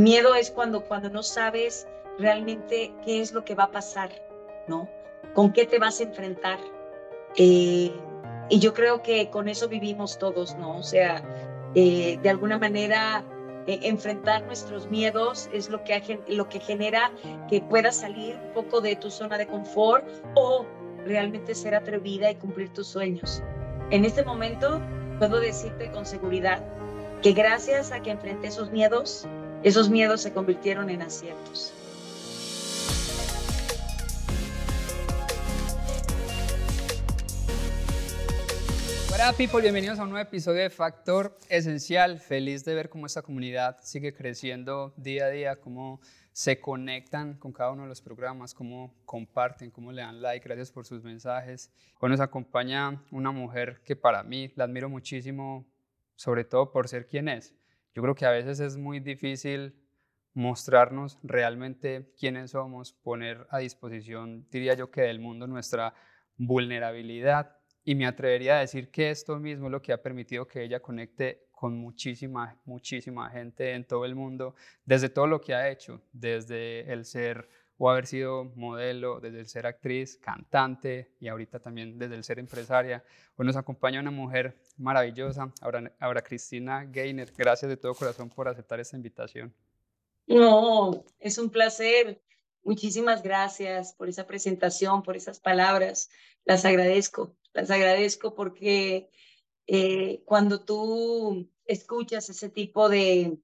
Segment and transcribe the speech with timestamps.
[0.00, 1.86] Miedo es cuando, cuando no sabes
[2.18, 4.10] realmente qué es lo que va a pasar,
[4.66, 4.88] ¿no?
[5.34, 6.58] ¿Con qué te vas a enfrentar?
[7.36, 7.92] Eh,
[8.48, 10.78] y yo creo que con eso vivimos todos, ¿no?
[10.78, 11.22] O sea,
[11.74, 13.22] eh, de alguna manera
[13.66, 17.12] eh, enfrentar nuestros miedos es lo que, lo que genera
[17.50, 20.64] que puedas salir un poco de tu zona de confort o
[21.04, 23.42] realmente ser atrevida y cumplir tus sueños.
[23.90, 24.80] En este momento
[25.18, 26.64] puedo decirte con seguridad
[27.20, 29.28] que gracias a que enfrenté esos miedos,
[29.64, 31.72] esos miedos se convirtieron en aciertos.
[39.12, 42.18] Hola people, bienvenidos a un nuevo episodio de Factor Esencial.
[42.18, 46.00] Feliz de ver cómo esta comunidad sigue creciendo día a día, cómo
[46.32, 50.72] se conectan con cada uno de los programas, cómo comparten, cómo le dan like, gracias
[50.72, 51.70] por sus mensajes.
[52.00, 55.64] Hoy nos acompaña una mujer que para mí la admiro muchísimo,
[56.16, 57.54] sobre todo por ser quien es.
[57.94, 59.74] Yo creo que a veces es muy difícil
[60.34, 65.94] mostrarnos realmente quiénes somos, poner a disposición, diría yo, que del mundo nuestra
[66.36, 67.56] vulnerabilidad.
[67.84, 70.80] Y me atrevería a decir que esto mismo es lo que ha permitido que ella
[70.80, 74.54] conecte con muchísima, muchísima gente en todo el mundo,
[74.84, 77.48] desde todo lo que ha hecho, desde el ser
[77.84, 82.38] o haber sido modelo, desde el ser actriz, cantante y ahorita también desde el ser
[82.38, 83.02] empresaria.
[83.34, 87.32] Hoy nos acompaña una mujer maravillosa, ahora, ahora Cristina Gainer.
[87.36, 89.52] Gracias de todo corazón por aceptar esta invitación.
[90.28, 92.22] No, es un placer.
[92.62, 96.08] Muchísimas gracias por esa presentación, por esas palabras.
[96.44, 99.10] Las agradezco, las agradezco porque
[99.66, 103.40] eh, cuando tú escuchas ese tipo de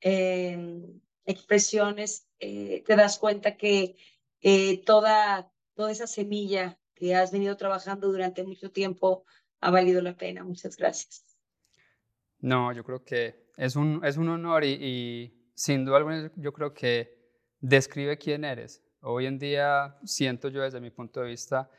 [0.00, 3.96] em, expresiones, eh, te das cuenta que
[4.40, 9.24] eh, toda, toda esa semilla que has venido trabajando durante mucho tiempo
[9.60, 10.44] ha valido la pena.
[10.44, 11.24] Muchas gracias.
[12.38, 16.72] No, yo creo que es un, es un honor y, sin duda alguna yo creo
[16.74, 17.16] que
[17.60, 18.82] describe quién eres.
[19.00, 21.70] Hoy en día siento yo desde mi punto de vista,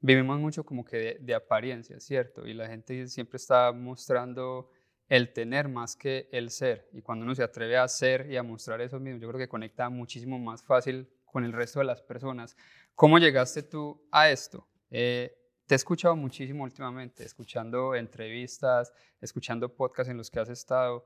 [0.00, 2.46] vivimos mucho como que de, apariencia, ¿cierto?
[2.46, 4.70] Y la gente siempre está mostrando
[5.12, 6.88] el tener más que el ser.
[6.90, 9.46] Y cuando uno se atreve a ser y a mostrar eso mismo, yo creo que
[9.46, 12.56] conecta muchísimo más fácil con el resto de las personas.
[12.94, 14.66] ¿Cómo llegaste tú a esto?
[14.90, 15.36] Eh,
[15.66, 18.90] te he escuchado muchísimo últimamente, escuchando entrevistas,
[19.20, 21.04] escuchando podcasts en los que has estado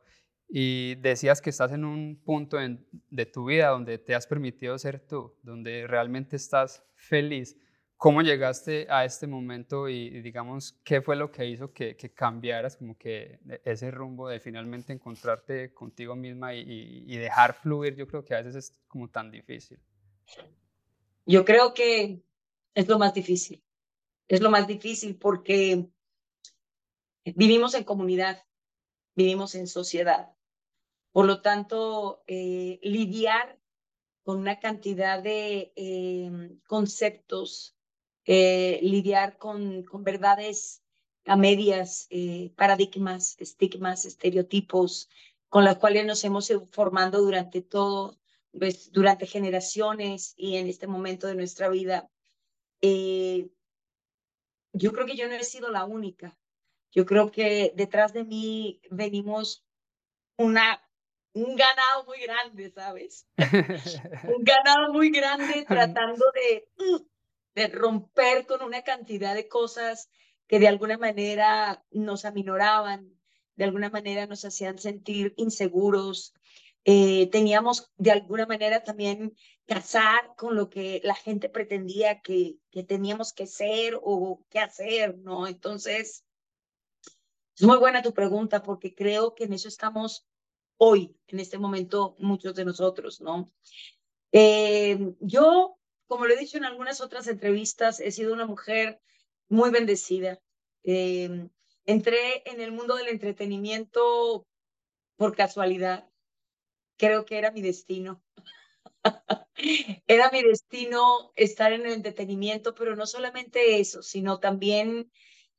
[0.48, 2.58] y decías que estás en un punto
[3.10, 7.56] de tu vida donde te has permitido ser tú, donde realmente estás feliz.
[7.98, 12.98] ¿Cómo llegaste a este momento y, digamos, qué fue lo que hizo que, cambiaras como
[12.98, 17.96] que e, ese rumbo de finalmente encontrarte contigo misma y, y, dejar fluir?
[17.96, 19.78] Yo creo que a veces es como tan difícil.
[21.24, 22.22] Yo creo que
[22.74, 23.64] es lo más difícil.
[24.28, 25.88] Es lo más difícil porque
[27.24, 28.44] vivimos en comunidad,
[29.14, 30.34] vivimos en sociedad.
[31.12, 33.58] Por lo tanto, eh, lidiar
[34.22, 37.75] con una cantidad de em, conceptos
[38.26, 40.82] eh, lidiar con, con, verdades
[41.26, 45.08] a medias, eh, paradigmas, estigmas, estereotipos,
[45.48, 48.18] con las cuales nos hemos ido formando durante todo,
[48.58, 52.10] pues, durante generaciones y en este momento de nuestra vida.
[52.80, 53.48] Eh,
[54.72, 56.36] yo creo que yo no he sido la única.
[56.90, 59.64] Yo creo que detrás de mí venimos
[60.36, 60.82] una,
[61.32, 63.26] un ganado muy grande, ¿sabes?
[64.36, 66.68] un ganado muy grande tratando de,
[67.56, 70.10] de romper con una cantidad de cosas
[70.46, 73.18] que de alguna manera nos aminoraban,
[73.56, 76.34] de alguna manera nos hacían sentir inseguros.
[76.84, 79.34] Eh, teníamos de alguna manera también
[79.64, 85.16] casar con lo que la gente pretendía que, que teníamos que ser o qué hacer,
[85.18, 85.48] ¿no?
[85.48, 86.24] Entonces,
[87.56, 90.28] es muy buena tu pregunta porque creo que en eso estamos
[90.76, 93.50] hoy, en este momento, muchos de nosotros, ¿no?
[94.30, 95.75] Eh, yo
[96.06, 99.00] como lo he dicho en algunas otras entrevistas, he sido una mujer
[99.48, 100.40] muy bendecida.
[100.82, 101.50] Em,
[101.84, 104.46] entré en el mundo del entretenimiento
[105.16, 106.08] por casualidad.
[106.96, 108.22] Creo que era mi destino.
[110.06, 115.10] era mi destino estar en el entretenimiento, pero no solamente eso, sino también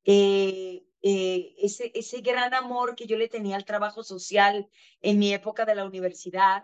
[0.06, 4.70] eh, eh, ese, ese gran amor que yo le tenía al trabajo social
[5.02, 6.64] en mi época de la universidad.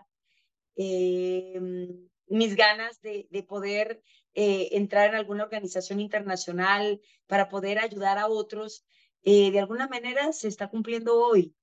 [0.76, 4.02] Em, mis ganas de, de poder
[4.36, 8.84] eh, entrar en alguna organización internacional para poder ayudar a otros,
[9.22, 11.54] eh, de alguna manera se está cumpliendo hoy,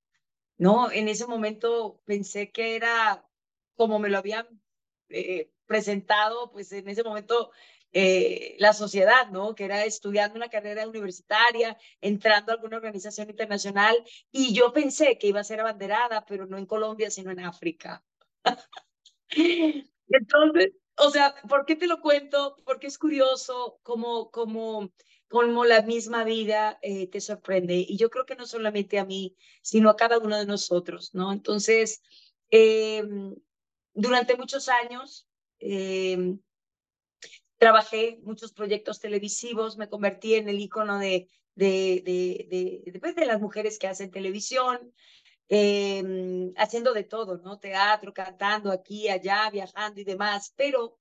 [0.58, 0.90] ¿no?
[0.90, 3.28] En ese momento pensé que era
[3.76, 4.48] como me lo habían
[5.10, 7.52] eh, presentado, pues en ese momento
[7.94, 9.54] la sociedad, ¿no?
[9.54, 15.28] Que era estudiando una carrera universitaria, entrando a alguna organización internacional, y yo pensé que
[15.28, 18.02] iba a ser abanderada, pero no en Colombia, sino en África.
[20.12, 22.58] Entonces, o sea, ¿por qué te lo cuento?
[22.66, 24.92] Porque es curioso cómo, cómo,
[25.30, 27.76] cómo la misma vida eh, te sorprende.
[27.88, 31.32] Y yo creo que no solamente a mí, sino a cada uno de nosotros, ¿no?
[31.32, 32.02] Entonces,
[32.52, 33.04] eh,
[33.94, 35.28] durante muchos años,
[35.60, 36.36] eh,
[37.58, 43.26] trabajé muchos proyectos televisivos, me convertí en el icono de, de, de, de, de, de
[43.26, 44.94] las mujeres que hacen televisión,
[45.54, 47.60] eh, haciendo de todo, ¿no?
[47.60, 50.54] Teatro, cantando aquí, allá, viajando y demás.
[50.56, 50.98] Pero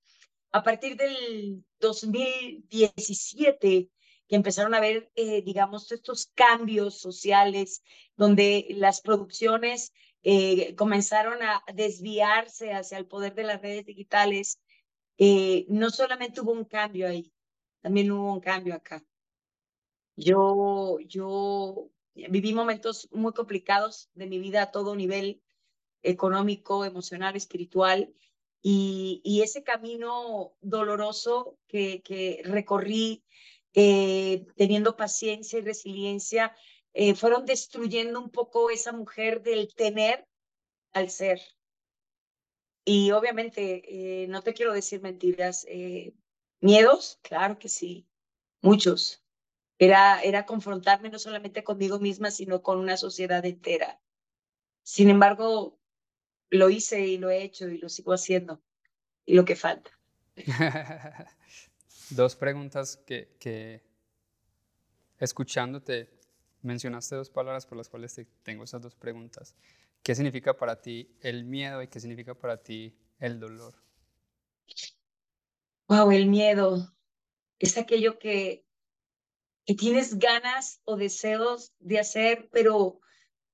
[0.51, 3.89] a partir del 2017,
[4.27, 7.85] que empezaron a ver, eh, digamos, estos cambios sociales,
[8.17, 9.93] donde las producciones
[10.25, 14.61] eh, comenzaron a desviarse hacia el poder de las redes digitales,
[15.17, 17.33] eh, no solamente hubo un cambio ahí,
[17.83, 19.01] también hubo un cambio acá.
[20.17, 21.93] Yo, yo
[22.29, 25.43] viví momentos muy complicados de mi vida a todo nivel
[26.03, 28.15] económico, emocional, espiritual,
[28.63, 33.25] y, ese camino doloroso que, recorrí
[33.73, 36.55] eh, teniendo paciencia y resiliencia,
[36.93, 40.27] eh, fueron destruyendo un poco esa mujer del tener
[40.93, 41.41] al ser.
[42.85, 45.67] Y obviamente, eh, no te quiero decir mentiras,
[46.61, 48.07] miedos, claro que sí,
[48.61, 49.20] muchos.
[49.81, 53.99] Era, era confrontarme no solamente conmigo misma, sino con una sociedad entera.
[54.83, 55.81] Sin embargo,
[56.51, 58.61] lo hice y lo he hecho y lo sigo haciendo.
[59.25, 59.91] Y lo que falta.
[62.11, 63.83] dos preguntas que, que,
[65.19, 66.11] escuchándote
[66.61, 69.57] mencionaste dos palabras por las cuales te tengo esas dos preguntas.
[70.03, 73.75] ¿Qué significa para ti el miedo y qué significa para ti el dolor?
[75.89, 76.95] Wow, el miedo
[77.59, 78.67] es aquello que,
[79.71, 82.99] que tienes ganas o deseos de hacer, pero,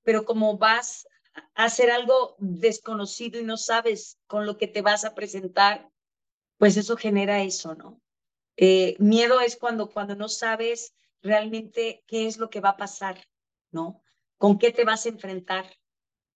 [0.02, 1.06] pero como vas
[1.54, 5.90] a hacer algo desconocido y no sabes con lo que te vas a presentar,
[6.56, 8.00] pues eso genera eso, ¿no?
[8.56, 13.22] Eh, miedo es cuando, cuando no sabes realmente qué es lo que va a pasar,
[13.70, 14.02] ¿no?
[14.38, 15.66] ¿Con qué te vas a enfrentar?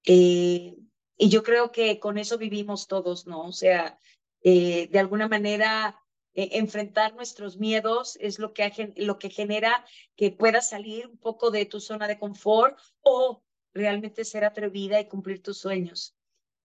[0.04, 0.76] Eh,
[1.16, 3.46] y yo creo que con eso vivimos todos, ¿no?
[3.46, 3.98] O sea,
[4.42, 5.98] eh, de alguna manera
[6.34, 9.84] eh, enfrentar nuestros miedos es lo que, lo que genera
[10.16, 13.42] que puedas salir un poco de tu zona de confort o
[13.72, 16.16] realmente ser atrevida y cumplir tus sueños.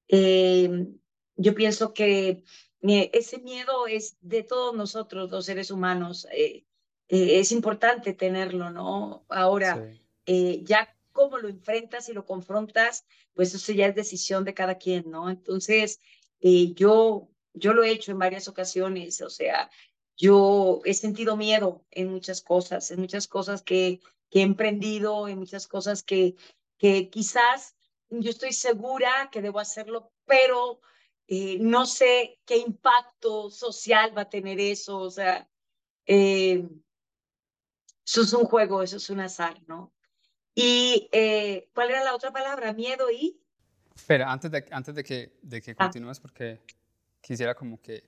[0.08, 2.44] yo pienso que
[2.82, 6.28] ese miedo es de todos nosotros, los seres humanos.
[7.08, 9.26] es importante tenerlo, ¿no?
[9.30, 9.92] Ahora,
[10.26, 10.64] sí.
[10.64, 15.10] ya cómo lo enfrentas y lo confrontas, pues eso ya es decisión de cada quien,
[15.10, 15.30] ¿no?
[15.30, 16.02] Entonces,
[16.42, 19.70] eh, yo, yo lo he hecho en varias ocasiones, o sea,
[20.18, 24.00] yo he sentido miedo en muchas cosas, en muchas cosas que,
[24.30, 26.36] que he emprendido, en muchas cosas que,
[26.78, 27.76] que quizás
[28.10, 30.80] yo estoy segura que debo hacerlo, pero
[31.28, 35.50] eh, no sé qué impacto social va a tener eso, o sea,
[36.06, 36.68] eh,
[38.06, 39.92] eso es un juego, eso es un azar, ¿no?
[40.54, 42.72] ¿Y eh, cuál era la otra palabra?
[42.74, 43.42] Miedo y...
[43.96, 45.76] Espera, antes de, antes de que, de que ah.
[45.76, 46.62] continúes, porque
[47.26, 48.04] quisiera como que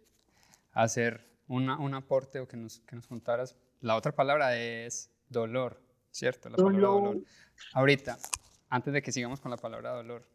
[0.74, 3.56] hacer una, un aporte o que nos, que nos contaras.
[3.81, 5.81] La otra palabra es dolor,
[6.12, 6.50] ¿cierto?
[6.50, 6.74] La dolor.
[6.74, 7.24] palabra dolor.
[7.74, 8.19] Ahorita,
[8.69, 10.28] antes de que sigamos con la palabra dolor,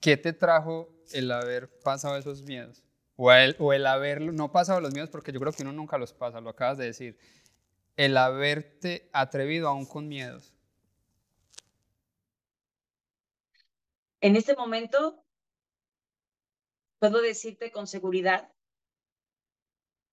[0.00, 2.84] ¿qué te trajo el haber pasado esos miedos?
[3.16, 5.96] O el, o el haber no pasado los miedos, porque yo creo que uno nunca
[5.96, 7.18] los pasa, lo acabas de decir.
[7.96, 10.54] El haberte atrevido aún con miedos.
[14.20, 15.24] En este momento,
[17.00, 18.52] puedo decirte con seguridad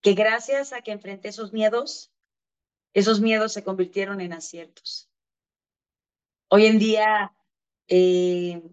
[0.02, 2.12] que gracias a que enfrenté esos miedos,
[2.94, 5.12] esos miedos se convirtieron en aciertos.
[6.50, 7.36] Hoy en día,
[7.88, 8.64] eh,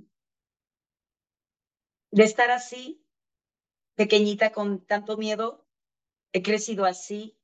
[2.11, 3.05] de estar así,
[3.97, 5.67] pequeñita con tanto miedo,
[6.33, 7.37] he crecido así,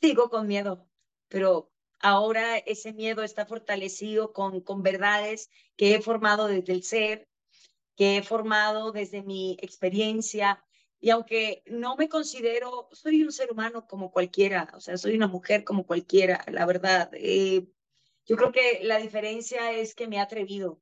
[0.00, 0.88] sigo con miedo,
[1.28, 7.28] pero Ahora ese miedo está fortalecido con, con verdades que he formado desde el ser,
[7.96, 10.62] que he formado desde mi experiencia.
[11.00, 15.26] Y aunque no me considero, soy un ser humano como cualquiera, o sea, soy una
[15.28, 17.10] mujer como cualquiera, la verdad.
[17.14, 17.66] Eh,
[18.26, 20.80] yo creo que la diferencia es que me he atrevido.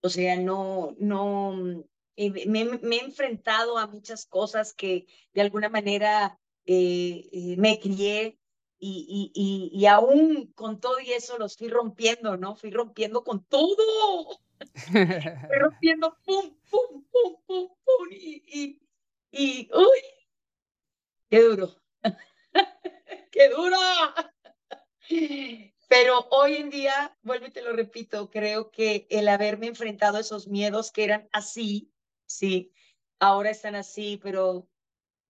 [0.00, 1.52] O sea, no, no,
[2.16, 8.38] me, me, he enfrentado a muchas cosas que de alguna manera eh, eh me crié
[8.80, 12.54] y, y, y, aún con todo y eso los fui rompiendo, ¿no?
[12.54, 14.38] Fui rompiendo con todo.
[14.58, 14.74] fui
[15.58, 18.82] rompiendo, pum, pum, pum, pum, pum, y, y,
[19.32, 20.00] y uy,
[21.28, 21.74] qué duro,
[23.32, 23.78] qué duro.
[25.88, 30.20] Pero hoy en día, vuelvo y te lo repito, creo que el haberme enfrentado a
[30.20, 31.90] esos miedos que eran así,
[32.26, 32.72] sí,
[33.18, 34.68] ahora están así, pero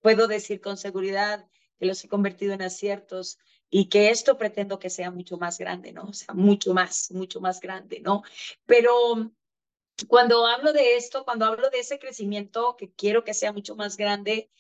[0.00, 3.38] puedo decir con seguridad que los he convertido en aciertos
[3.70, 6.04] y que esto pretendo que sea mucho más grande, ¿no?
[6.04, 8.22] O sea, mucho más, mucho más grande, ¿no?
[8.66, 9.30] Pero
[10.08, 13.96] cuando hablo de esto, cuando hablo de ese crecimiento que quiero que sea mucho más
[13.96, 14.50] grande,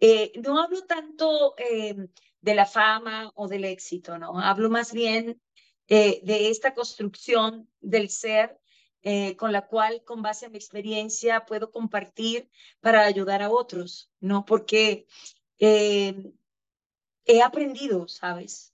[0.00, 2.08] eh, no hablo tanto eh,
[2.40, 4.38] de la fama o del éxito, ¿no?
[4.40, 5.40] Hablo más bien
[5.88, 8.58] eh, de esta construcción del ser
[9.02, 14.10] eh, con la cual, con base a mi experiencia, puedo compartir para ayudar a otros,
[14.18, 14.44] ¿no?
[14.44, 15.06] Porque
[15.60, 16.32] eh,
[17.26, 18.72] he aprendido, ¿sabes?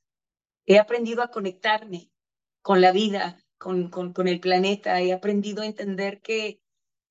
[0.67, 2.13] He aprendido a conectarme
[2.61, 6.61] con la vida, con, con, el planeta, he aprendido a entender que,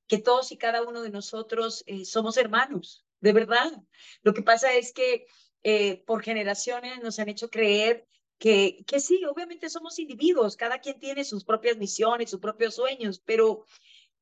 [0.08, 3.84] que todos y cada uno de nosotros eh, somos hermanos, de verdad.
[4.22, 5.26] Lo que pasa es que
[5.64, 8.08] eh, por generaciones nos han hecho creer
[8.38, 13.22] que, que sí, obviamente somos individuos, cada quien tiene sus propias misiones, sus propios sueños,
[13.26, 13.66] pero,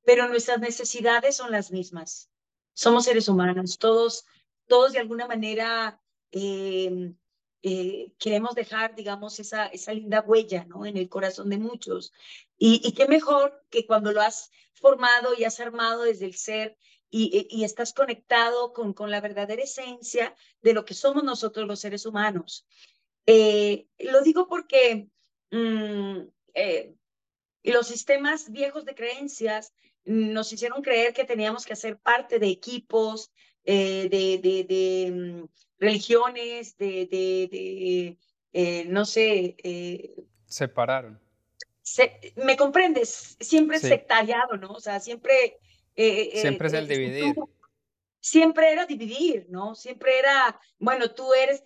[0.03, 2.29] pero nuestras necesidades son las mismas.
[2.73, 4.25] Somos seres humanos, todos,
[4.67, 7.13] todos de alguna manera eh,
[7.61, 10.85] eh, queremos dejar, digamos, esa, esa linda huella ¿no?
[10.85, 12.13] en el corazón de muchos.
[12.57, 16.77] Y, y qué mejor que cuando lo has formado y has armado desde el ser
[17.11, 21.79] y, y, estás conectado con, con la verdadera esencia de lo que somos nosotros los
[21.79, 22.67] seres humanos.
[23.25, 25.09] Eh, lo digo porque
[25.51, 26.19] mmm,
[26.53, 26.95] eh,
[27.63, 29.73] los sistemas viejos de creencias
[30.05, 33.31] nos hicieron creer que teníamos que hacer parte de equipos,
[33.63, 35.47] eh, de, de, de um,
[35.77, 38.17] religiones, de, de
[38.53, 39.55] eh, no sé.
[39.63, 41.19] Eh, Separaron.
[41.81, 43.37] Se, ¿Me comprendes?
[43.39, 43.89] Siempre es sí.
[43.89, 44.71] sectariado, ¿no?
[44.71, 45.57] O sea, siempre...
[45.95, 47.35] siempre es el dividir.
[48.21, 49.75] Siempre era dividir, ¿no?
[49.75, 51.63] Siempre era, bueno, tú eres,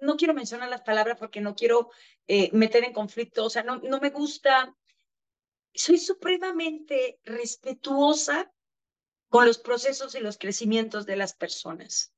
[0.00, 1.90] no quiero mencionar las palabras porque no quiero
[2.26, 4.74] eh, meter en conflicto, o sea, no, no me gusta,
[5.74, 8.52] soy supremamente respetuosa
[9.30, 12.12] con los procesos y los crecimientos de las personas.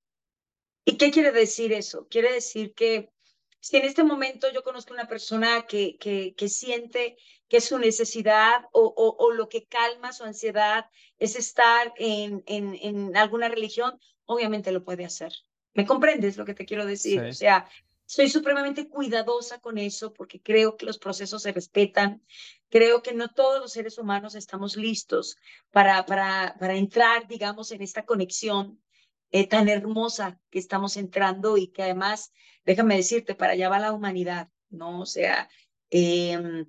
[0.84, 2.08] ¿Y qué quiere decir eso?
[2.08, 3.12] Quiere decir que
[3.60, 7.16] si en este momento yo conozco una persona que, que, que siente
[7.48, 10.86] que su necesidad o, o, o, lo que calma su ansiedad
[11.18, 15.32] es estar en, en, en alguna religión, obviamente lo puede hacer.
[15.74, 17.20] ¿Me comprendes lo que te quiero decir?
[17.20, 17.28] Sí.
[17.28, 17.68] O sea,
[18.12, 22.22] soy supremamente cuidadosa con eso porque creo que los procesos se respetan.
[22.68, 25.38] Creo que no todos los seres humanos estamos listos
[25.70, 28.82] para, para, para entrar, digamos, en esta conexión
[29.30, 32.34] eh, tan hermosa que estamos entrando y que además,
[32.66, 35.00] déjame decirte, para allá va la humanidad, ¿no?
[35.00, 35.48] O sea,
[35.88, 36.66] eh,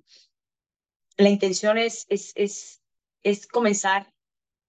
[1.18, 2.82] la intención es, es, es,
[3.22, 4.10] es comenzar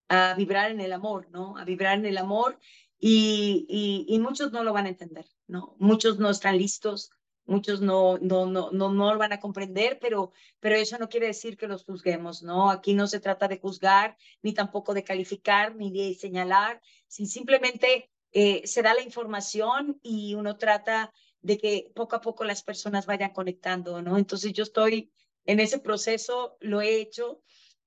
[0.10, 1.58] a vibrar en el amor, ¿no?
[1.58, 2.60] A vibrar en el amor
[3.00, 5.75] y, y, muchos no lo van a entender, ¿no?
[5.80, 7.12] Muchos no están listos,
[7.46, 11.28] muchos no, no, no, no, no lo van a comprender, pero, pero eso no quiere
[11.28, 12.70] decir que los juzguemos, ¿no?
[12.70, 18.10] Aquí no se trata de juzgar, ni tampoco de calificar, ni de señalar, si simplemente
[18.32, 23.06] eh, se da la información y uno trata de que poco a poco las personas
[23.06, 24.18] vayan conectando, ¿no?
[24.18, 25.12] Entonces yo estoy
[25.46, 27.42] en ese proceso, lo he hecho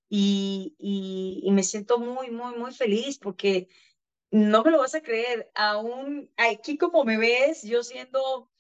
[0.09, 3.69] y, y, y me siento muy, muy, muy feliz porque
[4.31, 8.51] no me lo vas a creer, aún aquí como me ves, yo siendo,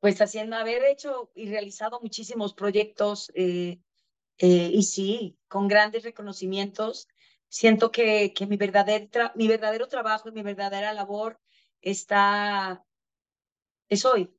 [0.00, 3.80] pues haciendo, haber hecho y realizado muchísimos proyectos eh,
[4.38, 7.08] eh, y sí, con grandes reconocimientos,
[7.48, 11.40] siento que, que mi, verdadero mi verdadero trabajo y mi verdadera labor
[11.80, 12.84] está,
[13.88, 14.32] es hoy,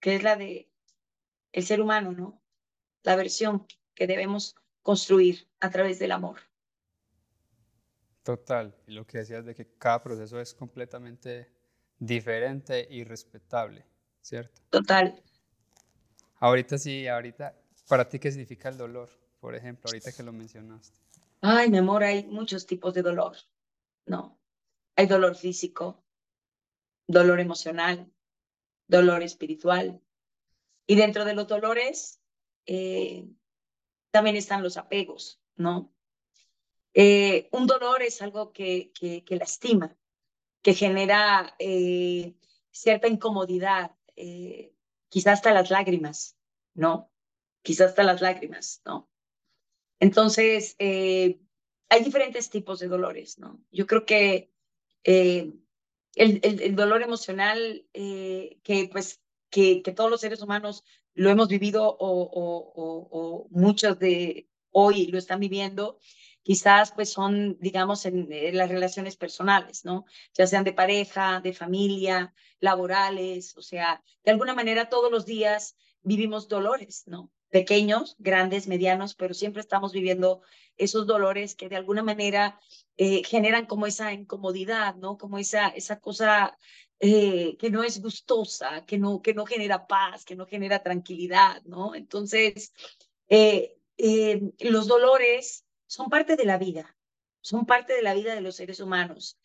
[0.00, 0.70] que es la de
[1.52, 2.42] el ser humano, ¿no?
[3.02, 6.51] La versión que debemos construir a través del amor.
[8.22, 11.50] Total, y lo que decías de que cada proceso es completamente
[11.98, 13.84] diferente y respetable,
[14.20, 14.62] ¿cierto?
[14.70, 15.22] Total.
[16.38, 17.56] Ahorita sí, ahorita,
[17.88, 19.10] ¿para ti qué significa el dolor?
[19.40, 20.98] Por ejemplo, ahorita que lo mencionaste.
[21.40, 23.36] Ay, mi amor, hay muchos tipos de dolor,
[24.06, 24.38] ¿no?
[24.94, 26.04] Hay dolor físico,
[27.08, 28.12] dolor emocional,
[28.86, 30.00] dolor espiritual.
[30.86, 32.20] Y dentro de los dolores
[32.66, 33.28] eh,
[34.12, 35.92] también están los apegos, ¿no?
[36.94, 39.96] Eh, un dolor es algo que, que, que lastima,
[40.62, 42.34] que genera eh,
[42.70, 44.74] cierta incomodidad, eh,
[45.08, 46.36] quizás hasta las lágrimas,
[46.74, 47.10] ¿no?
[47.62, 49.10] Quizás hasta las lágrimas, ¿no?
[50.00, 53.62] Entonces, hay diferentes tipos de dolores, ¿no?
[53.70, 54.52] Yo creo que
[55.04, 55.62] el,
[56.14, 60.82] el, dolor emocional, que pues que, que, todos los seres humanos
[61.14, 65.98] lo hemos vivido o, o, o muchos de hoy lo están viviendo,
[66.42, 70.04] quizás pues son, digamos, en, en, las relaciones personales, ¿no?
[70.34, 75.76] Ya sean de pareja, de familia, laborales, o sea, de alguna manera todos los días
[76.02, 77.30] vivimos dolores, ¿no?
[77.52, 80.40] pequeños, grandes, medianos, pero siempre estamos viviendo
[80.78, 82.58] esos dolores que de alguna manera
[82.96, 85.18] eh, generan como esa incomodidad, ¿no?
[85.18, 86.58] Como esa, esa cosa
[86.98, 91.62] eh, que no es gustosa, que no, que no genera paz, que no genera tranquilidad,
[91.64, 91.94] ¿no?
[91.94, 92.72] Entonces,
[93.28, 93.76] eh,
[94.58, 96.96] los dolores son parte de la vida,
[97.42, 99.38] son parte de la vida de los seres humanos.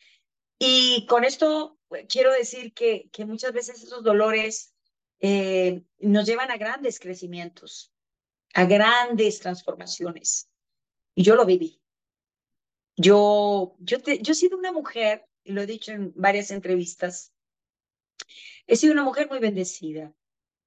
[0.58, 1.78] Y con esto
[2.08, 4.74] quiero decir que, que muchas veces esos dolores
[6.00, 7.92] nos llevan a grandes crecimientos,
[8.54, 10.50] a grandes transformaciones.
[11.16, 11.82] Y yo lo viví.
[12.96, 17.34] Yo, yo, te, yo he sido una mujer, y lo he dicho en varias entrevistas,
[18.68, 20.14] he sido una mujer muy bendecida,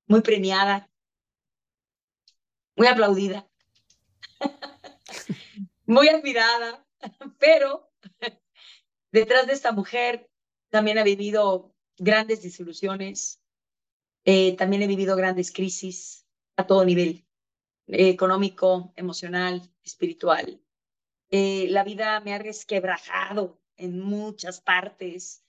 [0.07, 0.91] muy premiada,
[2.77, 3.49] muy aplaudida,
[5.91, 6.87] muy admirada,
[7.39, 7.91] pero
[9.13, 10.31] detrás de esta mujer
[10.71, 13.43] también ha vivido grandes desilusiones,
[14.25, 17.27] eh, también he vivido grandes crisis a todo nivel
[17.87, 20.63] económico, emocional, espiritual.
[21.31, 25.43] Eh, la vida me ha resquebrajado en muchas partes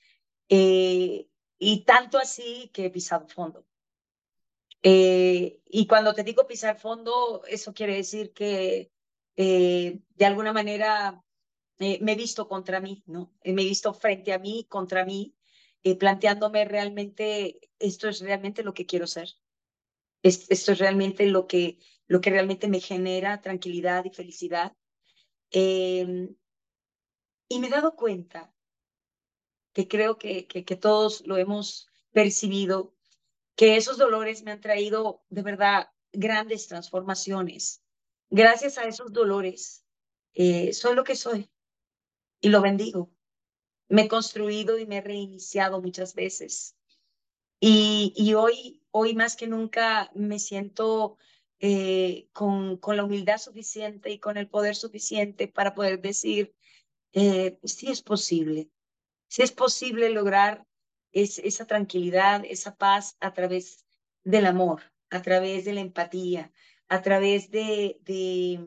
[0.49, 1.27] eh,
[1.59, 3.65] y tanto así que he pisado fondo.
[4.81, 8.91] Eh, y cuando te digo pisar fondo, eso quiere decir que
[9.35, 11.23] de alguna manera
[11.79, 13.33] me he visto contra mí, ¿no?
[13.43, 15.35] me he visto frente a mí, contra mí,
[15.99, 19.29] planteándome realmente, esto es realmente lo que quiero ser.
[20.23, 21.79] Esto es realmente lo que
[22.11, 24.75] lo que realmente me genera tranquilidad y felicidad.
[25.49, 26.05] Y
[27.59, 28.53] me he dado cuenta
[29.73, 32.93] que creo que, que, todos lo hemos percibido,
[33.55, 37.80] que esos dolores me han traído de verdad grandes transformaciones.
[38.33, 39.83] Gracias a esos dolores,
[40.33, 41.51] eh, soy lo que soy
[42.39, 43.11] y lo bendigo.
[43.89, 46.77] Me he construido y me he reiniciado muchas veces.
[47.59, 51.17] Y, hoy, hoy más que nunca me siento
[51.59, 56.55] eh, con, con, la humildad suficiente y con el poder suficiente para poder decir,
[57.11, 58.69] eh, sí es posible,
[59.27, 60.65] sí es posible lograr
[61.11, 63.85] esa tranquilidad, esa paz a través
[64.23, 66.53] del amor, a través de la empatía,
[66.91, 68.65] a través de, de,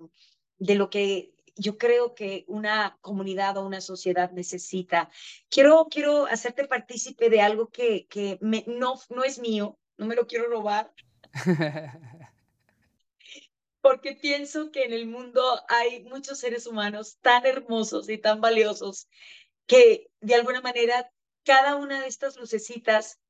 [0.59, 5.11] de lo que yo creo que una comunidad o una sociedad necesita.
[5.51, 10.17] Quiero, quiero hacerte partícipe de algo que, que me, no, no es mío, no me
[10.17, 10.91] lo quiero robar.
[13.83, 19.07] porque pienso que en el mundo hay muchos seres humanos tan hermosos y tan valiosos
[19.67, 23.21] que de alguna manera cada una de estas lucecitas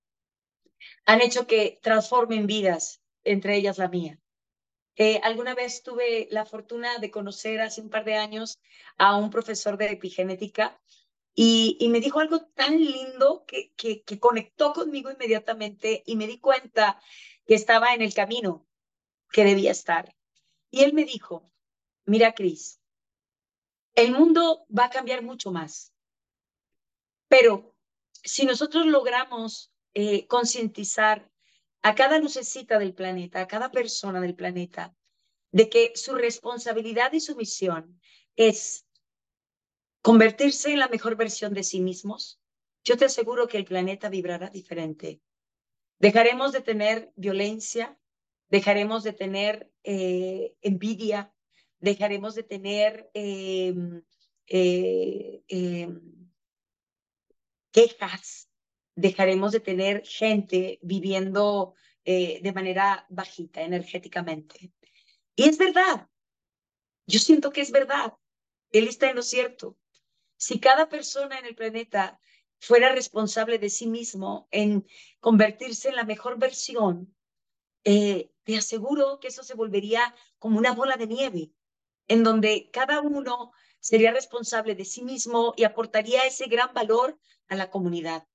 [1.04, 4.20] han hecho que transformen vidas, entre ellas la mía.
[4.96, 8.60] Eh, alguna vez tuve la fortuna de conocer hace un par de años
[8.96, 10.80] a un profesor de epigenética
[11.34, 17.00] y, me dijo algo tan lindo que conectó conmigo inmediatamente y me di cuenta
[17.44, 18.66] que estaba en el camino
[19.32, 20.14] que debía estar.
[20.70, 21.50] Y él me dijo,
[22.04, 22.80] mira, Cris,
[23.94, 25.92] el mundo va a cambiar mucho más,
[27.28, 27.74] pero
[28.22, 31.30] si nosotros logramos eh, concientizar
[31.84, 34.96] a cada lucecita del planeta, a cada persona del planeta,
[35.52, 38.00] de que su responsabilidad y su misión
[38.36, 38.86] es
[40.00, 42.40] convertirse en la mejor versión de sí mismos,
[42.84, 45.20] yo te aseguro que el planeta vibrará diferente.
[45.98, 47.98] Dejaremos de tener violencia,
[48.48, 51.34] dejaremos de tener eh, envidia,
[51.80, 54.02] dejaremos de tener em,
[54.46, 56.00] eh, em,
[57.72, 58.48] quejas,
[58.94, 64.72] dejaremos de tener gente viviendo eh, de manera bajita energéticamente.
[65.36, 66.08] Y es verdad,
[67.06, 68.14] yo siento que es verdad,
[68.70, 69.76] él está en lo cierto.
[70.36, 72.20] Si cada persona en el planeta
[72.60, 74.86] fuera responsable de sí mismo en
[75.20, 77.14] convertirse en la mejor versión,
[77.84, 81.52] eh, te aseguro que eso se volvería como una bola de nieve,
[82.08, 87.56] en donde cada uno sería responsable de sí mismo y aportaría ese gran valor a
[87.56, 88.26] la comunidad.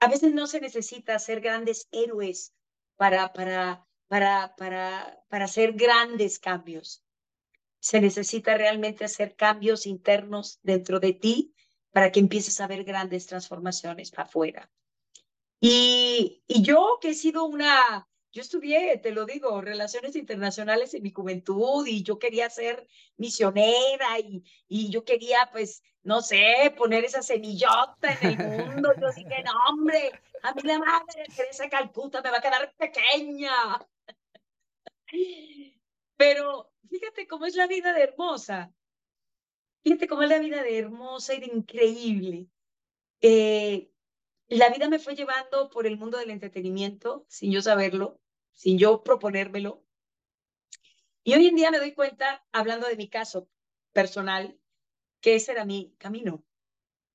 [0.00, 2.54] A veces no se necesita ser grandes héroes
[2.96, 7.02] para, para, para, para, para hacer grandes cambios.
[7.80, 11.54] Se necesita realmente hacer cambios internos dentro de ti
[11.90, 14.70] para que empieces a ver grandes transformaciones afuera.
[15.60, 21.02] Y, y yo que he sido una, yo estudié, te lo digo, relaciones internacionales en
[21.02, 27.02] mi juventud y yo quería ser misionera y, y yo quería, pues, no sé, poner
[27.04, 28.92] esa semillota en el mundo.
[29.00, 33.52] Yo dije, no, hombre, a mí la madre Teresa Calcuta me va a quedar pequeña.
[36.18, 38.70] Pero fíjate cómo es la vida de hermosa.
[39.82, 42.48] Fíjate cómo es la vida de hermosa y de increíble.
[43.22, 43.90] Eh,
[44.48, 48.20] la vida me fue llevando por el mundo del entretenimiento sin yo saberlo,
[48.56, 49.84] sin yo proponérmelo.
[51.22, 53.48] Y hoy en día me doy cuenta, hablando de mi caso
[53.92, 54.58] personal,
[55.20, 56.44] que ese era mi camino,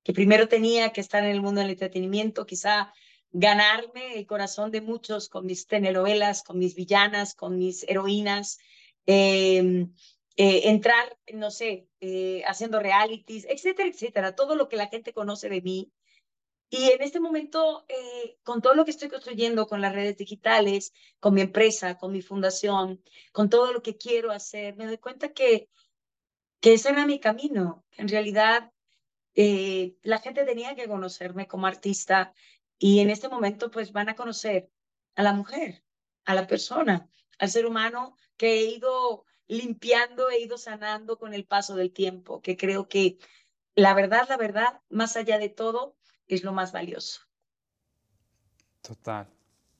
[0.02, 2.92] que primero tenía que estar en el mundo del entretenimiento, quizá
[3.30, 8.58] ganarme el corazón de muchos con mis telenovelas, con mis villanas, con mis heroínas,
[9.06, 9.86] eh,
[10.36, 15.48] eh, entrar, no sé, eh, haciendo realities, etcétera, etcétera, todo lo que la gente conoce
[15.48, 15.92] de mí.
[16.74, 20.94] Y en este momento, eh, con todo lo que estoy construyendo, con las redes digitales,
[21.20, 25.34] con mi empresa, con mi fundación, con todo lo que quiero hacer, me doy cuenta
[25.34, 25.68] que,
[26.60, 27.84] que ese era mi camino.
[27.98, 28.72] En realidad,
[29.34, 32.32] eh, la gente tenía que conocerme como artista
[32.78, 34.70] y en este momento pues van a conocer
[35.14, 35.84] a la mujer,
[36.24, 37.06] a la persona,
[37.38, 42.40] al ser humano que he ido limpiando, he ido sanando con el paso del tiempo,
[42.40, 43.18] que creo que
[43.74, 47.20] la verdad, la verdad, más allá de todo, es lo más valioso.
[48.80, 49.28] Total.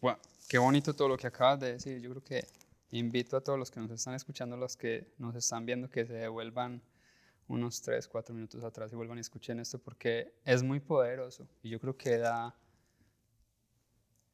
[0.00, 2.00] Bueno, qué bonito todo lo que acabas de decir.
[2.00, 2.46] Yo creo que
[2.90, 6.14] invito a todos los que nos están escuchando, los que nos están viendo, que se
[6.14, 6.82] devuelvan
[7.48, 11.70] unos 3, 4 minutos atrás y vuelvan y escuchen esto porque es muy poderoso y
[11.70, 12.56] yo creo que da,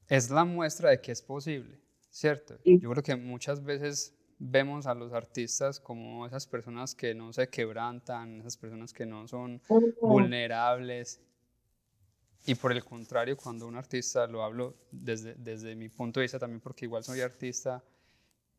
[0.08, 2.58] es la muestra de que es posible, ¿cierto?
[2.64, 7.48] Yo creo que muchas veces vemos a los artistas como esas personas que no se
[7.48, 9.60] quebrantan, esas personas que no son
[10.00, 11.20] vulnerables.
[12.46, 16.38] Y por el contrario, cuando un artista, lo hablo desde, desde mi punto de vista
[16.38, 17.82] también, porque igual soy artista,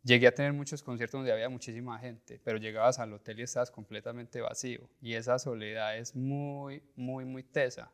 [0.03, 3.71] llegué a tener muchos conciertos donde había muchísima gente, pero llegabas al hotel y estabas
[3.71, 4.89] completamente vacío.
[5.01, 7.91] Y esa soledad es muy, muy, muy tesa.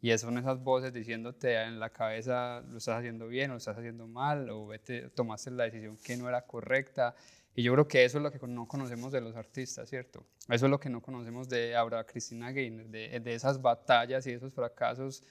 [0.00, 3.78] Y son esas voces diciéndote en la cabeza, lo estás haciendo bien o lo estás
[3.78, 7.14] haciendo mal, o vete, tomaste la decisión que no era correcta.
[7.54, 10.24] Y yo creo que eso es lo que no conocemos de los artistas, ¿cierto?
[10.48, 14.30] Eso es lo que no conocemos de Aura Cristina Gainer, de, de esas batallas y
[14.30, 15.22] esos fracasos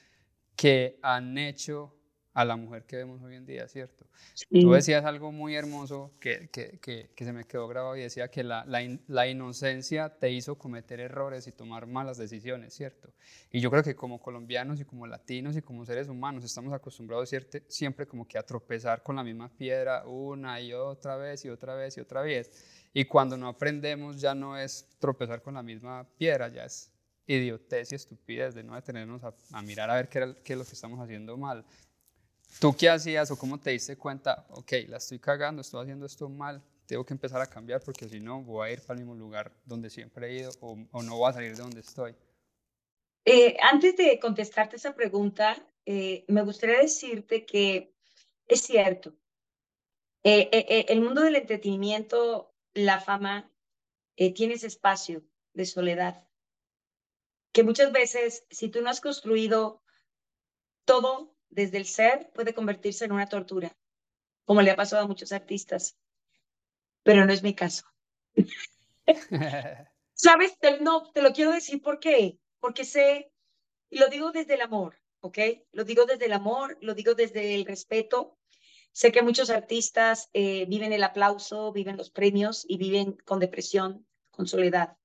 [0.54, 1.96] que han hecho
[2.34, 4.06] a la mujer que vemos hoy en día, ¿cierto?
[4.48, 8.28] Tú decías algo muy hermoso que, que, que, que, se me quedó grabado y decía
[8.28, 13.12] que la, la, la, inocencia te hizo cometer errores y tomar malas decisiones, ¿cierto?
[13.50, 17.30] Y yo creo que como colombianos y como latinos y como seres humanos estamos acostumbrados
[17.68, 21.74] siempre como que a tropezar con la misma piedra una y otra vez y otra
[21.74, 22.50] vez y otra vez.
[22.94, 26.90] Y cuando no aprendemos ya no es tropezar con la misma piedra, ya es
[27.26, 30.64] idiotez y estupidez de no detenernos a, a mirar a ver qué, qué es lo
[30.64, 31.64] que estamos haciendo mal
[32.60, 34.46] ¿Tú qué hacías o cómo te diste cuenta?
[34.50, 38.20] Ok, la estoy cagando, estoy haciendo esto mal, tengo que empezar a cambiar porque si
[38.20, 41.30] no voy a ir para el mismo lugar donde siempre he ido o, no voy
[41.30, 42.14] a salir de donde estoy.
[43.24, 47.94] Eh, antes de contestarte esa pregunta, eh, me gustaría decirte que
[48.46, 49.14] es cierto,
[50.24, 53.50] eh, el mundo del entretenimiento, la fama,
[54.14, 56.28] tiene ese espacio de soledad,
[57.52, 59.82] que muchas veces, si tú no has construido
[60.84, 63.76] todo desde el ser puede convertirse en una tortura,
[64.44, 65.96] como le ha pasado a muchos artistas,
[67.02, 67.84] pero no es mi caso.
[70.14, 70.56] ¿Sabes?
[70.80, 73.32] no, te lo quiero decir porque, porque sé,
[73.90, 75.38] y lo digo desde el amor, ¿ok?
[75.72, 78.38] Lo digo desde el amor, lo digo desde el respeto.
[78.92, 84.06] Sé que muchos artistas eh, viven el aplauso, viven los premios y viven con depresión,
[84.30, 84.96] con soledad.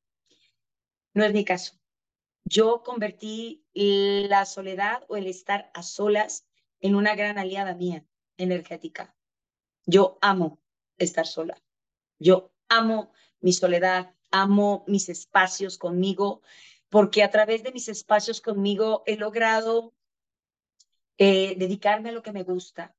[1.13, 1.77] No es mi caso
[2.47, 6.47] yo convertí la soledad o el estar a solas
[6.79, 8.05] en una gran aliada mía
[8.37, 9.15] energética.
[9.85, 10.59] Yo amo
[10.97, 11.61] estar sola.
[12.19, 16.41] Yo amo mi soledad, amo mis espacios conmigo,
[16.89, 19.93] porque a través de mis espacios conmigo he logrado
[21.17, 22.95] eh, dedicarme a lo que me gusta,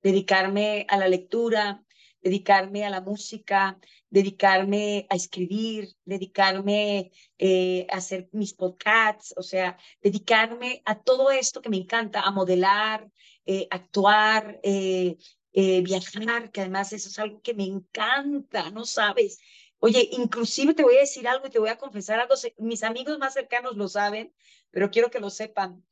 [0.00, 1.84] dedicarme a la lectura,
[2.22, 9.76] dedicarme a la música, dedicarme a escribir, dedicarme eh, a hacer mis podcasts, o sea,
[10.00, 13.10] dedicarme a todo esto que me encanta, a modelar,
[13.44, 15.16] eh, actuar, eh,
[15.52, 19.38] viajar, que además eso es algo que me encanta, no sabes.
[19.80, 23.18] Oye, inclusive te voy a decir algo y te voy a confesar algo, mis amigos
[23.18, 24.32] más cercanos lo saben,
[24.70, 25.84] pero quiero que lo sepan.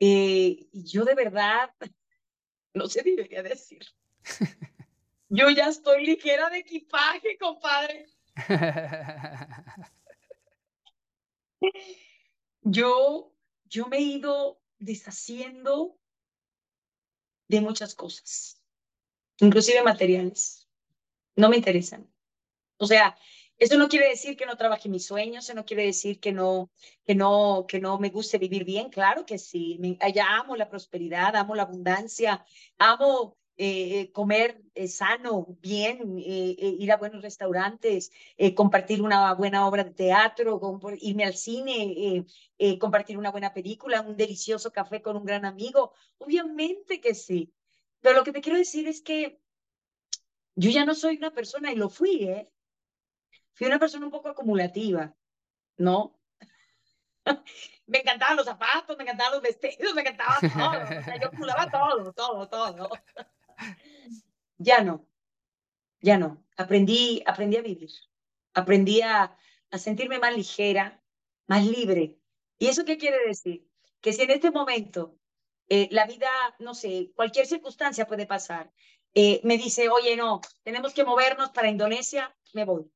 [0.00, 1.70] yo de verdad,
[2.74, 3.84] no sé, debería decir.
[5.36, 8.06] Yo ya estoy ligera de equipaje, compadre.
[12.62, 15.98] yo, yo me he ido deshaciendo
[17.48, 18.62] de muchas cosas,
[19.40, 20.68] inclusive materiales.
[21.34, 22.08] No me interesan.
[22.76, 23.16] O sea,
[23.58, 26.70] eso no quiere decir que no trabaje mis sueños, eso no quiere decir que no,
[27.04, 29.78] que no, que no me guste vivir bien, claro que sí.
[29.80, 32.46] Me, amo la prosperidad, amo la abundancia,
[32.78, 38.10] amo eh, comer eh, sano, bien, eh, ir a buenos restaurantes,
[38.56, 40.60] compartir una buena obra de teatro,
[41.00, 42.26] irme al cine,
[42.80, 45.92] compartir una buena película, un delicioso café con un gran amigo.
[46.18, 47.52] Obviamente que sí.
[48.00, 49.40] Pero lo que te quiero decir es que
[50.56, 52.50] yo ya no soy una persona, y lo fui, ¿eh?
[53.54, 55.14] fui una persona un poco acumulativa,
[55.76, 56.18] ¿no?
[57.86, 61.00] me encantaban los zapatos, me encantaban los vestidos, me encantaba todo.
[61.00, 62.90] O sea, yo acumulaba todo, todo, todo.
[64.58, 65.06] Ya no,
[66.00, 66.44] ya no.
[66.56, 67.90] Aprendí, aprendí a vivir.
[68.54, 69.36] Aprendí a,
[69.70, 71.02] a sentirme más ligera,
[71.46, 72.18] más libre.
[72.58, 73.68] ¿Y eso qué quiere decir?
[74.00, 75.18] Que si en este momento
[75.68, 78.72] eh, la vida, no sé, cualquier circunstancia puede pasar,
[79.14, 82.90] eh, me dice, oye, no, tenemos que movernos para Indonesia, me voy.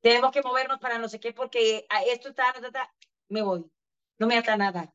[0.00, 2.92] Tenemos que movernos para no sé qué, porque esto está, está,
[3.28, 3.70] me voy.
[4.18, 4.94] No me ata nada.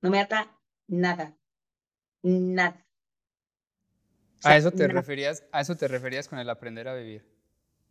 [0.00, 1.36] No me ata nada.
[2.22, 2.83] Nada.
[4.44, 7.24] A eso te referías, a eso te referías con el aprender a vivir.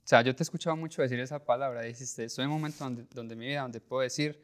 [0.04, 2.84] O sea, yo te he escuchado mucho decir esa palabra, dijiste, estoy en un momento
[2.84, 4.42] donde, donde mi vida, donde puedo decir,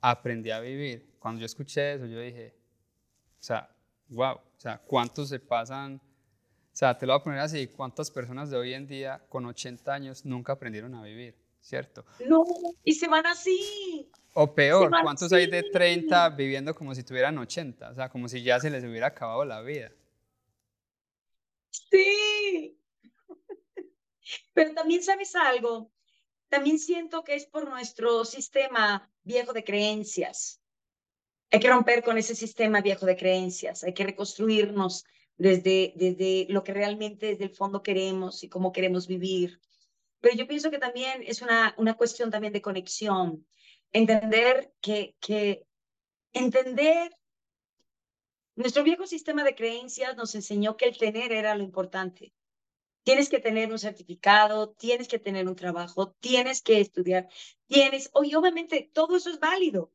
[0.00, 1.14] aprendí a vivir.
[1.18, 2.54] Cuando yo escuché eso, yo dije,
[3.40, 3.68] o sea,
[4.08, 5.96] wow, o sea, ¿cuántos se pasan?
[5.96, 9.46] O sea, te lo voy a poner así, ¿cuántas personas de hoy en día con
[9.46, 11.34] 80 años nunca aprendieron a vivir?
[11.60, 12.04] ¿Cierto?
[12.28, 12.44] No,
[12.84, 14.10] y se van así.
[14.34, 17.90] O peor, ¿cuántos hay de 30 viviendo como si tuvieran 80?
[17.90, 19.90] O sea, como si ya se les hubiera acabado la vida.
[21.90, 22.78] Sí.
[24.54, 25.90] Pero también sabes algo,
[26.48, 30.60] también siento que es por nuestro sistema viejo de creencias.
[31.50, 35.04] Hay que romper con ese sistema viejo de creencias, hay que reconstruirnos
[35.36, 39.60] desde, desde lo que realmente desde el fondo queremos y cómo queremos vivir.
[40.20, 43.46] Pero yo pienso que también es una, una cuestión también de conexión,
[43.92, 45.66] entender que, que
[46.32, 47.14] entender
[48.56, 52.32] nuestro viejo sistema de creencias nos enseñó que el tener era lo importante.
[53.02, 57.28] Tienes que tener un certificado, tienes que tener un trabajo, tienes que estudiar,
[57.66, 59.92] tienes, y obviamente todo eso es válido,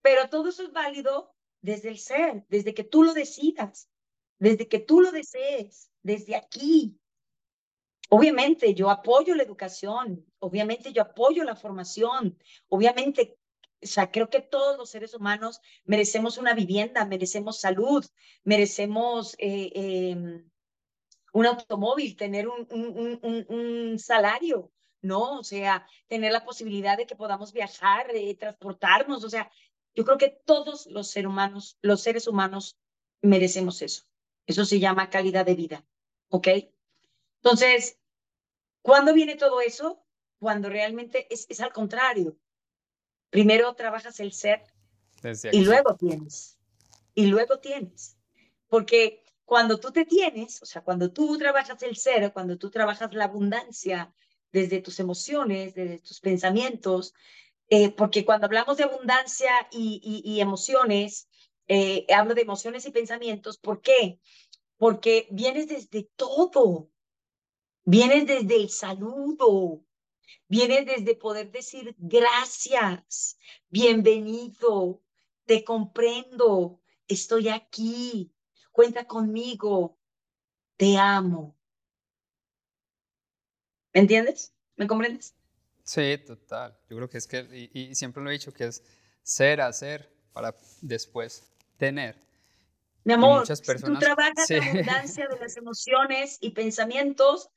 [0.00, 3.90] pero todo eso es válido desde el ser, desde que tú lo decidas,
[4.38, 6.98] desde que tú lo desees, desde aquí.
[8.08, 13.36] Obviamente yo apoyo la educación, obviamente yo apoyo la formación, obviamente,
[13.82, 18.04] o sea, creo que todos los seres humanos merecemos una vivienda, merecemos salud,
[18.44, 19.34] merecemos...
[19.38, 20.50] Eh, em,
[21.34, 25.40] un automóvil, tener un, un, un, salario, ¿no?
[25.40, 29.50] O sea, tener la posibilidad de que podamos viajar, eh, transportarnos, o sea,
[29.94, 32.78] yo creo que todos los seres humanos, los seres humanos
[33.20, 34.04] merecemos eso.
[34.46, 35.84] Eso se llama calidad de vida,
[36.28, 36.48] ¿ok?
[37.42, 37.98] Entonces,
[38.80, 40.04] ¿cuándo viene todo eso?
[40.38, 42.38] Cuando realmente es, es al contrario.
[43.34, 44.62] Primero trabajas el ser
[45.50, 46.56] y luego tienes.
[47.16, 48.16] Y luego tienes.
[48.68, 53.12] Porque cuando tú te tienes, o sea, cuando tú trabajas el ser, cuando tú trabajas
[53.12, 54.14] la abundancia
[54.52, 57.12] desde tus emociones, desde tus pensamientos,
[57.70, 61.28] eh, porque cuando hablamos de abundancia y, emociones,
[61.66, 64.20] eh, hablo de emociones y pensamientos, ¿por qué?
[64.76, 66.88] Porque vienes desde todo,
[67.84, 69.82] vienes desde el saludo,
[70.48, 75.02] vienes desde poder decir gracias, bienvenido,
[75.44, 78.32] te comprendo, estoy aquí,
[78.72, 79.98] cuenta conmigo,
[80.76, 81.56] te amo.
[83.92, 84.52] ¿Me entiendes?
[84.76, 85.34] ¿Me comprendes?
[85.84, 86.76] Sí, total.
[86.88, 88.82] Yo creo que es que, y, siempre lo he dicho, que es
[89.22, 92.18] ser, hacer para después tener.
[93.04, 97.50] Mi amor, muchas personas, si tú trabajas la abundancia de las emociones y pensamientos,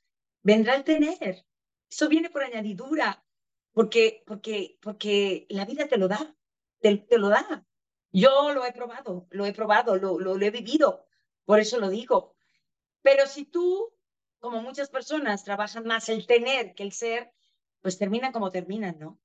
[0.43, 1.45] vendrá el tener.
[1.89, 3.23] Eso viene por añadidura,
[3.71, 6.35] porque, porque, porque la vida te lo da,
[6.79, 7.65] te, lo da.
[8.11, 11.05] Yo lo he probado, lo he probado, lo, lo, lo he vivido.
[11.45, 12.35] Por eso lo digo.
[13.01, 13.93] Pero si tú,
[14.39, 17.31] como muchas personas, trabajan más el tener que el ser,
[17.81, 19.19] pues terminan como terminan, ¿no?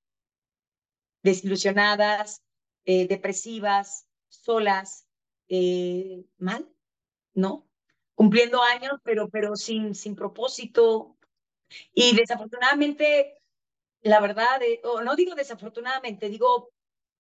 [1.23, 2.43] Desilusionadas,
[2.85, 5.07] eh, depresivas, solas,
[5.49, 6.69] eh, mal,
[7.35, 7.69] ¿no?
[8.15, 11.17] Cumpliendo años, pero, pero sin, sin propósito.
[11.95, 13.39] Y desafortunadamente,
[14.03, 16.71] la verdad, eh, o no digo desafortunadamente, digo,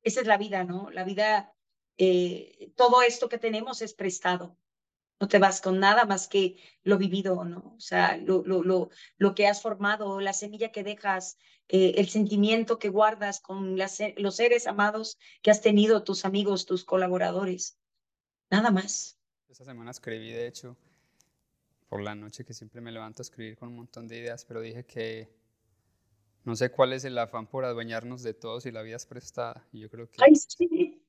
[0.02, 0.90] esa es la vida, ¿no?
[0.90, 1.54] La vida,
[2.74, 4.56] todo esto que tenemos es prestado
[5.22, 7.74] no te vas con nada más que lo vivido, ¿no?
[7.76, 11.38] O sea, lo, lo, lo, lo que has formado, la semilla que dejas,
[11.68, 16.66] eh, el sentimiento que guardas con las, los seres amados que has tenido, tus amigos,
[16.66, 17.78] tus colaboradores.
[18.50, 19.16] Nada más.
[19.48, 20.76] Esta semana escribí, de hecho,
[21.92, 24.62] por la noche que siempre me levanto a escribir con un montón de ideas, pero
[24.62, 25.28] dije que
[26.42, 29.68] no sé cuál es el afán por adueñarnos de todos y la vida es prestada.
[29.72, 30.16] Y yo creo que...
[30.24, 31.04] Ay, sí.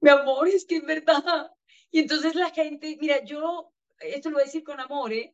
[0.00, 1.48] Mi amor, es que es verdad.
[1.92, 5.32] Y entonces la gente, mira, yo, esto lo voy a decir con amor, ¿eh?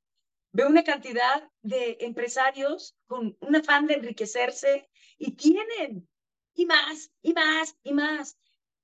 [0.53, 6.07] veo una cantidad de empresarios con un afán de enriquecerse y tienen,
[6.55, 8.37] y más, y más, y más.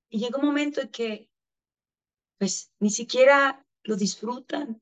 [0.09, 1.29] Y llega un momento en que,
[2.39, 4.81] pues, ni siquiera lo disfrutan,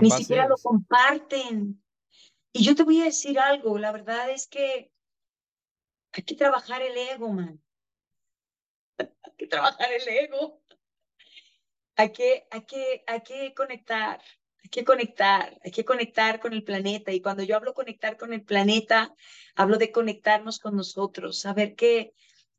[0.00, 1.82] ni siquiera lo comparten.
[2.52, 4.92] Y yo te voy a decir algo, la verdad es que
[6.12, 7.62] hay que trabajar el ego, man.
[8.98, 10.62] hay que trabajar el ego.
[11.96, 14.20] Hay que, hay que, hay que conectar,
[14.62, 17.12] hay que conectar, hay que conectar con el planeta.
[17.12, 19.14] Y cuando yo hablo conectar con el planeta,
[19.54, 22.14] hablo de conectarnos con nosotros, saber que,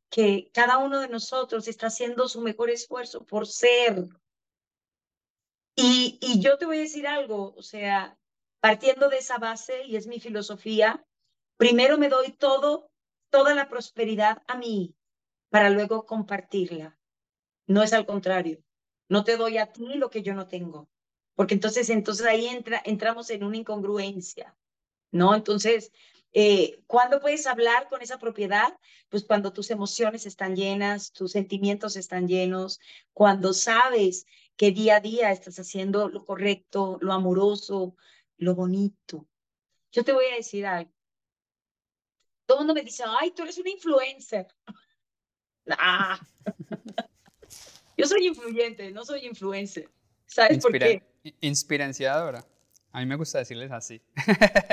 [0.09, 4.07] que cada uno de nosotros está haciendo su mejor esfuerzo por ser.
[5.75, 8.17] Y, yo te voy a decir algo, o sea,
[8.59, 11.05] partiendo de esa base, y es mi filosofía,
[11.57, 12.91] primero me doy todo,
[13.29, 14.95] toda la prosperidad a mí,
[15.49, 16.97] para luego compartirla.
[17.67, 18.63] No es al contrario.
[19.09, 20.89] No te doy a ti lo que yo no tengo.
[21.35, 24.55] Porque entonces, entonces ahí entra, entramos en una incongruencia,
[25.11, 25.33] ¿no?
[25.33, 25.91] Entonces,
[26.33, 28.77] eh, ¿cuándo puedes hablar con esa propiedad?
[29.09, 32.79] Pues cuando tus emociones están llenas, tus sentimientos están llenos,
[33.13, 37.95] cuando sabes que día a día estás haciendo lo correcto, lo amoroso,
[38.37, 39.27] lo bonito.
[39.91, 40.91] Yo te voy a decir algo.
[42.45, 44.47] Todo el mundo me dice, ay, tú eres una influencer.
[45.77, 46.19] ah.
[47.97, 49.89] Yo soy influyente, no soy influencer.
[50.25, 51.03] ¿Sabes por qué?
[51.41, 52.43] Inspiranciadora.
[52.91, 54.01] A mí me gusta decirles así.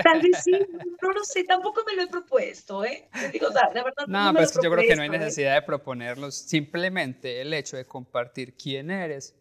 [0.02, 0.52] Tal vez sí,
[1.02, 3.08] no lo sé, tampoco me lo he propuesto, ¿eh?
[3.32, 5.12] digo, la verdad, no, no pues yo creo que no hay ¿eh?
[5.12, 9.34] necesidad de proponerlos, simplemente el hecho de compartir quién eres,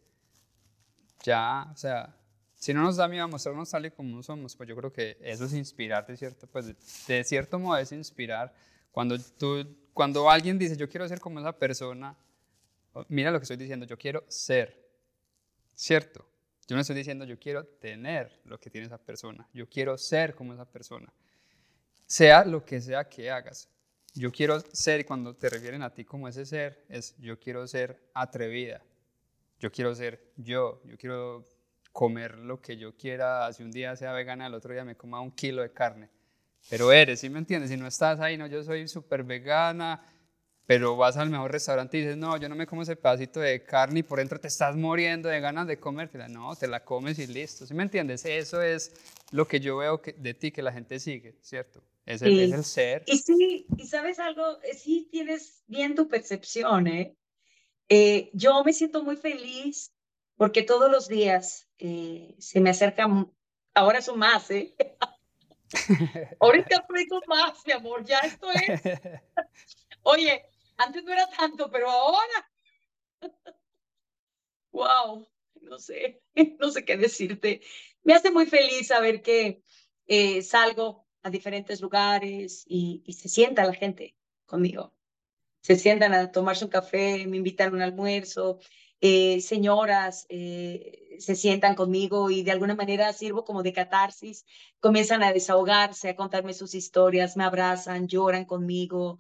[1.24, 2.16] ya, o sea,
[2.56, 5.46] si no nos da miedo mostrarnos tal y como somos, pues yo creo que eso
[5.46, 6.48] es inspirarte, ¿cierto?
[6.48, 6.76] Pues de,
[7.08, 8.54] de cierto modo es inspirar.
[8.92, 12.16] Cuando, tú, cuando alguien dice, yo quiero ser como esa persona,
[13.08, 14.90] mira lo que estoy diciendo, yo quiero ser,
[15.74, 16.26] ¿cierto?
[16.70, 20.36] Yo no estoy diciendo yo quiero tener lo que tiene esa persona, yo quiero ser
[20.36, 21.12] como esa persona.
[22.06, 23.70] Sea lo que sea que hagas.
[24.14, 27.66] Yo quiero ser, y cuando te refieren a ti como ese ser, es yo quiero
[27.68, 28.84] ser atrevida.
[29.60, 31.48] Yo quiero ser yo, yo quiero
[31.92, 35.20] comer lo que yo quiera, si un día sea vegana, el otro día me coma
[35.20, 36.10] un kilo de carne.
[36.70, 37.72] Pero eres, ¿sí me entiendes?
[37.72, 40.04] Si no estás ahí, no, yo soy súper vegana,
[40.66, 43.64] pero vas al mejor restaurante y dices, no, yo no me como ese pedacito de
[43.64, 46.28] carne y por dentro te estás muriendo de ganas de comértela.
[46.28, 47.66] No, te la comes y listo.
[47.66, 48.24] ¿Sí me entiendes?
[48.26, 48.94] Eso es
[49.32, 51.82] lo que yo veo que, de ti que la gente sigue, ¿cierto?
[52.06, 53.04] Es el, es el, ser.
[53.08, 57.16] Y sí, y sabes algo, eh, sí tienes bien tu percepción, ¿eh?
[57.90, 58.30] ¿Eh?
[58.34, 59.94] yo me siento muy feliz
[60.38, 63.32] porque todos los días eh, se me acercan,
[63.74, 64.76] ahora son más, ¿eh?
[66.40, 68.82] Ahorita aprendo más, mi amor, ya esto es.
[70.04, 70.46] Oye,
[70.78, 72.52] antes no era tanto, pero ahora.
[74.72, 75.28] wow,
[75.62, 76.22] no sé,
[76.60, 77.62] no sé qué decirte.
[78.04, 79.62] Me hace muy feliz saber que
[80.08, 84.94] eh, salgo a diferentes lugares y, se sienta la gente conmigo.
[85.62, 88.60] Se sientan a tomarse un café, me invitan a un almuerzo,
[89.02, 94.46] eh, señoras eh, se sientan conmigo y de alguna manera sirvo como de catarsis,
[94.80, 99.20] comienzan a desahogarse, a contarme sus historias, me abrazan, lloran conmigo.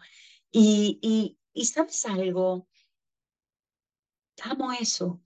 [0.51, 2.67] Y, y, y sabes algo,
[4.43, 5.21] amo eso.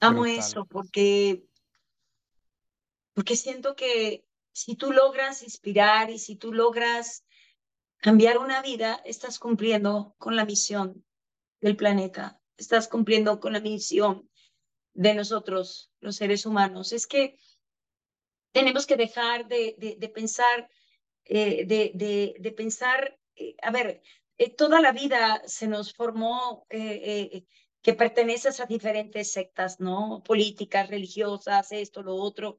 [0.00, 1.44] Amo eso porque,
[3.12, 7.24] porque siento que si tú logras inspirar y si tú logras
[8.00, 11.04] cambiar una vida, estás cumpliendo con la misión
[11.60, 14.28] del planeta, estás cumpliendo con la misión
[14.94, 16.92] de nosotros, los seres humanos.
[16.92, 17.38] Es que
[18.52, 20.68] tenemos que dejar de, de, pensar,
[21.24, 24.02] eh, de, de, pensar, eh, a ver,
[24.38, 30.22] eh, toda la vida se nos formó que perteneces a diferentes sectas, ¿no?
[30.22, 32.58] Políticas, religiosas, esto, lo otro.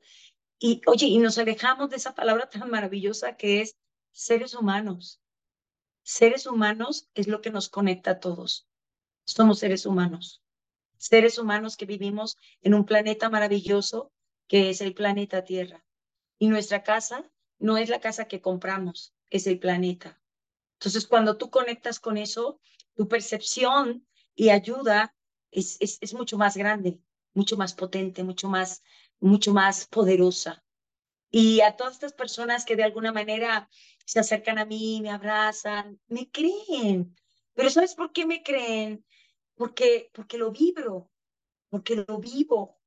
[0.57, 3.77] Y oye, y nos alejamos de esa palabra tan maravillosa que es
[4.11, 5.20] seres humanos.
[6.03, 8.67] Seres humanos es lo que nos conecta a todos.
[9.25, 10.41] Somos seres humanos.
[10.97, 14.11] Seres humanos que vivimos en un planeta maravilloso
[14.47, 15.85] que es el planeta Tierra.
[16.37, 20.19] Y nuestra casa no es la casa que compramos, es el planeta.
[20.73, 22.59] Entonces, cuando tú conectas con eso,
[22.95, 25.15] tu percepción y ayuda
[25.51, 26.99] es, es, mucho más grande,
[27.33, 28.81] mucho más potente, mucho más,
[29.19, 30.63] mucho más poderosa.
[31.31, 33.69] Y a todas estas personas que de alguna manera
[34.05, 37.15] se acercan a mí, me abrazan, me creen.
[37.53, 39.05] Pero ¿sabes por qué me creen?
[39.55, 41.09] Porque, porque lo vibro,
[41.69, 42.81] porque lo vivo.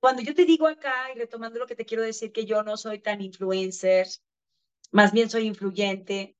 [0.00, 2.76] Cuando yo te digo acá, y retomando lo que te quiero decir, que yo no
[2.76, 4.06] soy tan influencer,
[4.92, 6.36] más bien soy influyente,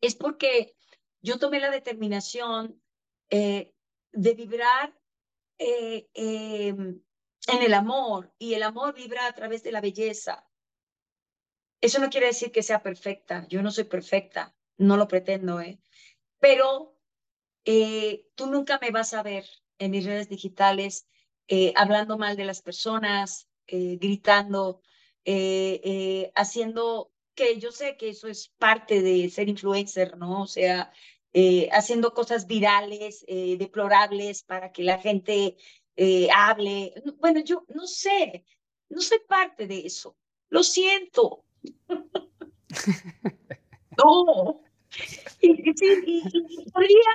[0.00, 0.76] es porque
[1.22, 2.82] yo tomé la determinación
[3.30, 3.72] eh,
[4.12, 4.94] de vibrar
[5.58, 7.00] eh, em,
[7.46, 10.46] en el amor y el amor vibra a través de la belleza.
[11.80, 15.80] Eso no quiere decir que sea perfecta, yo no soy perfecta, no lo pretendo, ¿eh?
[16.38, 16.96] pero
[17.64, 19.46] eh, tú nunca me vas a ver
[19.78, 21.06] en mis redes digitales
[21.74, 24.82] hablando mal de las personas, gritando,
[25.24, 30.42] eh, eh, haciendo, que yo sé que eso es parte de ser influencer, ¿no?
[30.42, 30.92] O sea,
[31.32, 35.56] eh, haciendo cosas virales, deplorables para que la gente
[36.32, 36.94] hable.
[37.18, 38.44] Bueno, yo no sé,
[38.88, 40.16] no soy parte de eso.
[40.48, 41.44] Lo siento.
[43.98, 44.62] no.
[45.40, 47.10] Y, y, podría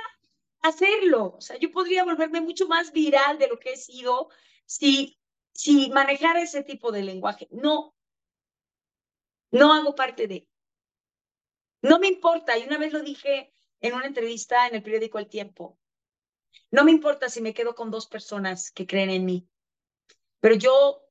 [0.62, 1.34] hacerlo.
[1.36, 4.28] O sea, yo podría volverme mucho más viral de lo que he sido
[4.64, 5.18] si,
[5.52, 7.48] si manejara ese tipo de lenguaje.
[7.50, 7.94] No.
[9.50, 10.48] No hago parte de.
[11.82, 12.56] No me importa.
[12.56, 15.78] Y una vez lo dije en una entrevista en el periódico El Tiempo.
[16.70, 19.48] No me importa si me quedo con dos personas que creen en mí.
[20.40, 21.02] Pero yo,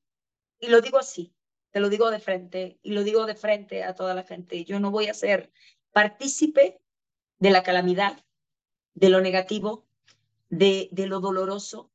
[0.60, 1.34] y lo digo así,
[1.70, 4.80] te lo digo de frente, y lo digo de frente a toda la gente, yo
[4.80, 5.52] no voy a ser
[5.92, 6.80] partícipe
[7.38, 8.24] de la calamidad,
[8.94, 9.86] de lo negativo,
[10.48, 11.92] de, de lo doloroso,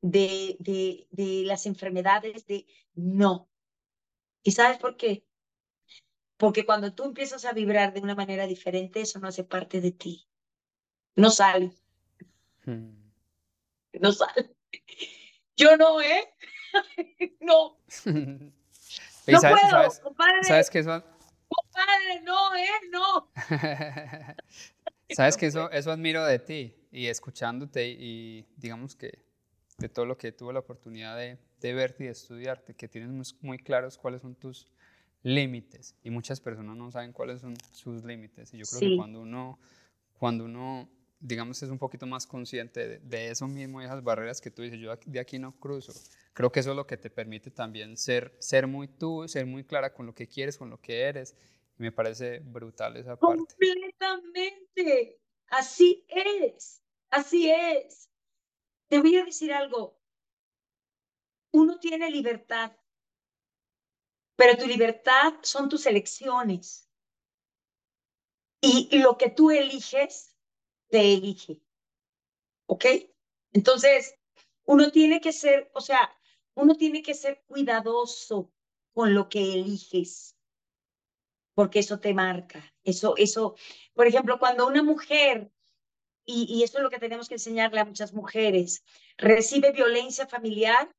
[0.00, 3.50] de, de, de las enfermedades, de no.
[4.42, 5.26] ¿Y sabes por qué?
[6.36, 9.92] Porque cuando tú empiezas a vibrar de una manera diferente, eso no hace parte de
[9.92, 10.28] ti.
[11.16, 11.72] No sale.
[12.68, 12.90] Hmm.
[13.94, 14.54] No sale.
[15.56, 16.28] Yo no, ¿eh?
[17.40, 17.78] no.
[18.06, 20.44] no sabes, puedo, sabes, compadre.
[20.44, 21.02] ¿Sabes que eso?
[21.48, 22.68] Compadre, no, ¿eh?
[22.90, 23.30] No.
[25.16, 29.18] sabes que eso, eso admiro de ti y escuchándote y digamos que
[29.78, 33.34] de todo lo que tuve la oportunidad de, de verte y de estudiarte, que tienes
[33.40, 34.70] muy claros cuáles son tus
[35.22, 39.22] límites y muchas personas no saben cuáles son sus límites y yo creo que cuando
[39.22, 39.58] uno,
[40.18, 40.90] cuando uno
[41.20, 44.94] digamos, es un poquito más consciente de, eso mismo, esas barreras que tú dices, yo
[45.06, 45.92] de aquí no cruzo.
[46.32, 49.64] Creo que eso es lo que te permite también ser, ser muy tú, ser muy
[49.64, 51.34] clara con lo que quieres, con lo que eres.
[51.78, 53.36] Y me parece brutal esa parte.
[53.36, 55.20] Completamente.
[55.48, 56.82] Así es.
[57.10, 58.10] Así es.
[58.88, 59.98] Te voy a decir algo.
[61.52, 62.76] Uno tiene libertad,
[64.36, 66.88] pero tu libertad son tus elecciones.
[68.60, 70.37] Y lo que tú eliges
[70.88, 71.60] te elige.
[72.66, 72.84] ¿Ok?
[73.52, 74.14] Entonces,
[74.64, 76.14] uno tiene que ser, o sea,
[76.54, 78.52] uno tiene que ser cuidadoso
[78.92, 80.36] con lo que eliges,
[81.54, 82.74] porque eso te marca.
[82.84, 83.56] Eso, eso,
[83.94, 85.50] por ejemplo, cuando una mujer,
[86.24, 88.82] y, y eso es lo que tenemos que enseñarle a muchas mujeres,
[89.16, 90.94] recibe violencia familiar,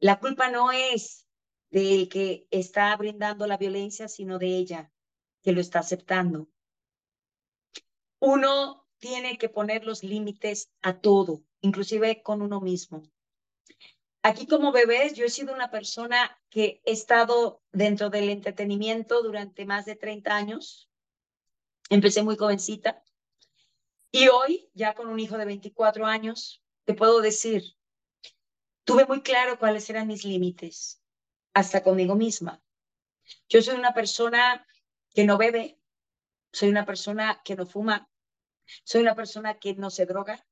[0.00, 1.28] la culpa no es
[1.70, 4.92] del que está brindando la violencia, sino de ella,
[5.42, 6.48] que lo está aceptando.
[8.18, 13.02] Uno tiene que poner los límites a todo, inclusive con uno mismo.
[14.22, 19.66] Aquí como bebés, yo he sido una persona que he estado dentro del entretenimiento durante
[19.66, 20.88] más de 30 años.
[21.90, 23.02] Empecé muy jovencita.
[24.12, 27.64] Y hoy, ya con un hijo de 24 años, te puedo decir,
[28.84, 31.02] tuve muy claro cuáles eran mis límites,
[31.54, 32.62] hasta conmigo misma.
[33.48, 34.64] Yo soy una persona
[35.12, 35.80] que no bebe,
[36.52, 38.08] soy una persona que no fuma,
[38.84, 40.46] soy una persona que no se droga.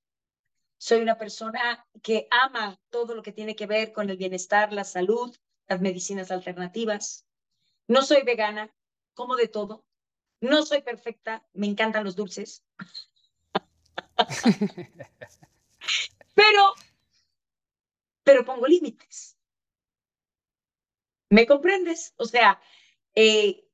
[0.78, 4.84] Soy una persona que ama todo lo que tiene que ver con el bienestar, la
[4.84, 5.36] salud,
[5.66, 7.26] las medicinas alternativas.
[7.86, 8.74] No soy vegana,
[9.14, 9.84] como de todo.
[10.40, 12.64] No soy perfecta, me encantan los dulces.
[16.34, 16.74] pero,
[18.24, 19.36] pero pongo límites.
[21.28, 22.14] ¿Me comprendes?
[22.16, 22.60] O sea,
[23.14, 23.68] eh,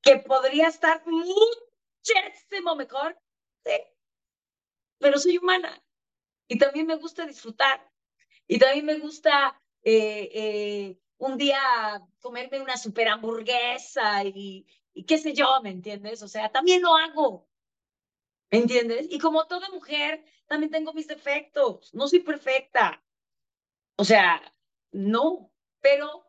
[0.00, 1.24] que podría estar muy
[2.04, 3.18] muchísimo mejor,
[3.64, 3.72] sí,
[4.98, 5.82] pero soy humana
[6.48, 7.90] y también me gusta disfrutar
[8.46, 15.18] y también me gusta eh, eh, un día comerme una super hamburguesa y, y qué
[15.18, 16.22] sé yo, ¿me entiendes?
[16.22, 17.48] O sea, también lo hago,
[18.50, 19.06] ¿me entiendes?
[19.10, 23.02] Y como toda mujer, también tengo mis defectos, no soy perfecta,
[23.96, 24.42] o sea,
[24.92, 25.50] no,
[25.80, 26.26] pero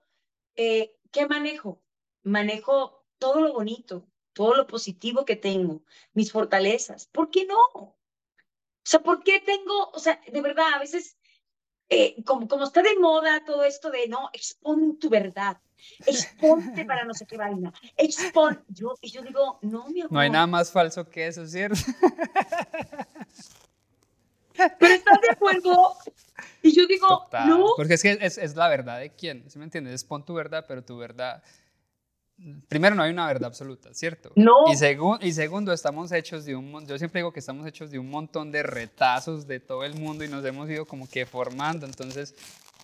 [0.56, 1.82] eh, ¿qué manejo?
[2.24, 5.82] Manejo todo lo bonito, todo lo positivo que tengo,
[6.14, 7.08] mis fortalezas.
[7.08, 7.64] ¿Por qué no?
[7.74, 7.96] O
[8.84, 11.18] sea, ¿por qué tengo, o sea, de verdad, a veces,
[11.90, 15.58] eh, como, como está de moda todo esto de, no, expon tu verdad,
[16.06, 20.12] exponte para no sé qué vaina, expon, yo, y yo digo, no, mi amor.
[20.12, 21.80] No hay nada más falso que eso, ¿cierto?
[24.80, 25.96] Pero estás de acuerdo.
[26.62, 27.74] Y yo digo, no.
[27.76, 29.94] Porque es que es, es la verdad de quién, ¿sí me entiendes?
[29.94, 31.44] Expon tu verdad, pero tu verdad
[32.68, 34.32] primero no hay una verdad absoluta, ¿cierto?
[34.36, 34.66] No.
[34.68, 38.10] Y, y segundo, estamos hechos de un, yo siempre digo que estamos hechos de un
[38.10, 42.36] montón de retazos de todo el mundo y nos hemos ido como que formando, entonces,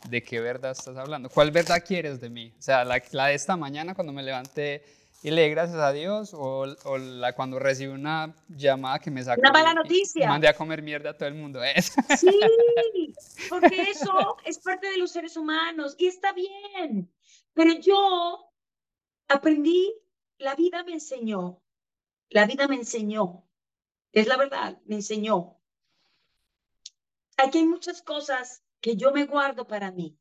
[0.10, 1.30] ¿de qué verdad estás hablando?
[1.30, 2.54] ¿Cuál verdad quieres de mí?
[2.58, 4.84] O sea, la, la de esta mañana cuando me levanté
[5.24, 9.24] y le di gracias a Dios o, o, la cuando recibí una llamada que me
[9.24, 9.42] sacó.
[9.42, 10.28] Una mala noticia.
[10.28, 11.64] mandé a comer mierda a todo el mundo.
[11.64, 11.94] ¿es?
[12.18, 12.28] Sí,
[13.50, 17.12] porque eso es parte de los seres humanos y está bien.
[17.54, 18.51] Pero yo
[19.34, 19.94] aprendí,
[20.38, 21.62] la vida me enseñó,
[22.30, 23.48] la vida me enseñó,
[24.12, 25.58] es la verdad, me enseñó.
[27.38, 30.18] Aquí hay muchas cosas que yo me guardo para mí.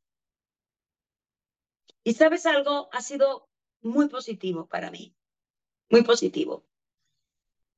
[2.03, 3.49] Y sabes algo, ha sido
[3.81, 5.15] muy positivo para mí,
[5.89, 6.65] muy positivo.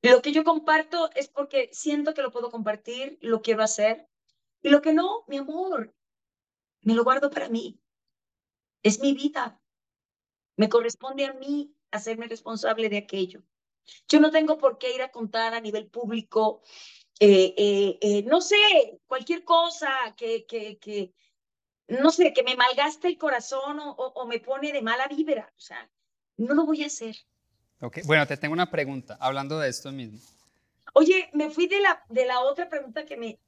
[0.01, 4.09] Lo que yo comparto es porque siento que lo puedo compartir, lo quiero hacer.
[4.61, 5.95] Y lo que no, mi amor,
[6.81, 7.81] me lo guardo para mí.
[8.81, 9.62] Es mi vida.
[10.55, 13.43] Me corresponde a mí hacerme responsable de aquello.
[14.07, 16.61] Yo no tengo por qué ir a contar a nivel público,
[17.19, 21.13] eh, eh, eh, no sé, cualquier cosa que, que, que,
[21.87, 25.51] no sé, que me malgaste el corazón o, o, me pone de mala vibra.
[25.55, 25.89] O sea,
[26.37, 27.15] no lo voy a hacer.
[27.81, 30.19] Ok, bueno, te tengo una pregunta, hablando de esto mismo.
[30.93, 33.39] Oye, me fui de la, de la otra pregunta que me,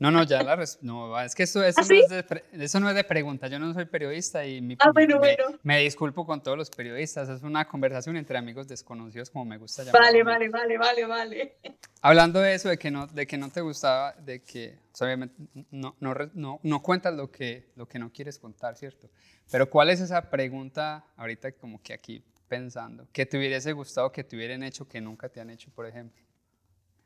[0.00, 2.88] no, no, ya la No, es que eso, eso, ¿Ah, no es de, eso, no
[2.88, 3.46] es de, pregunta.
[3.46, 5.58] Yo no soy periodista y mi, ah, bueno, me, bueno.
[5.62, 7.28] me, disculpo con todos los periodistas.
[7.28, 10.02] Es una conversación entre amigos desconocidos, como me gusta llamar.
[10.02, 11.56] Vale, vale, vale, vale, vale.
[12.02, 15.36] Hablando de eso, de que no, de que no te gustaba, de que obviamente
[15.70, 19.08] no, no, no, no cuentas lo que, lo que no quieres contar, ¿cierto?
[19.48, 23.06] Pero ¿cuál es esa pregunta ahorita como que aquí pensando?
[23.12, 26.23] Que te hubiese gustado que te hubieran hecho que nunca te han hecho, por ejemplo.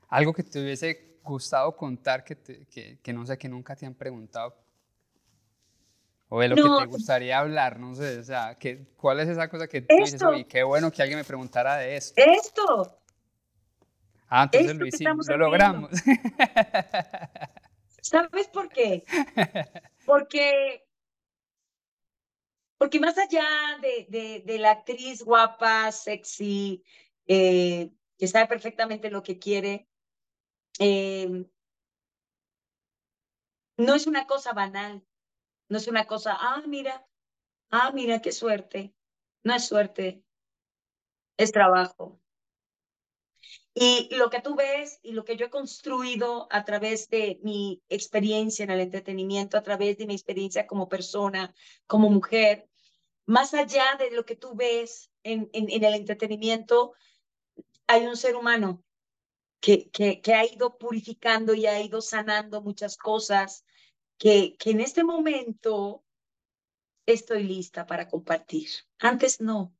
[0.08, 2.36] Algo que te hubiese gustado contar que,
[2.70, 4.56] que, que, no sé, que nunca te han preguntado?
[6.30, 9.48] O de lo que te gustaría hablar, no sé, o sea, que, ¿cuál es esa
[9.48, 12.20] cosa que tú dices, oye, qué bueno que alguien me preguntara de esto?
[12.20, 13.00] Esto.
[14.28, 15.90] Ah, entonces lo hicimos, lo logramos.
[18.02, 19.04] ¿Sabes por qué?
[20.04, 20.86] Porque,
[22.78, 23.44] porque más allá
[23.82, 26.82] de, de, de la actriz guapa, sexy,
[27.26, 29.87] eh, que sabe perfectamente lo que quiere,
[30.78, 31.46] eh,
[33.76, 35.04] no es una cosa banal,
[35.68, 37.06] no es una cosa, ah, mira,
[37.70, 38.94] ah, mira, qué suerte.
[39.44, 40.24] No es suerte,
[41.36, 42.20] es trabajo.
[43.72, 47.80] Y lo que tú ves y lo que yo he construido a través de mi
[47.88, 51.54] experiencia en el entretenimiento, a través de mi experiencia como persona,
[51.86, 52.68] como mujer,
[53.26, 56.94] más allá de lo que tú ves en, en el entretenimiento,
[57.86, 58.82] hay un ser humano
[59.60, 63.64] que, que, ha ido purificando y ha ido sanando muchas cosas,
[64.18, 66.04] que, que en este momento
[67.06, 68.68] estoy lista para compartir.
[68.98, 69.74] Antes no,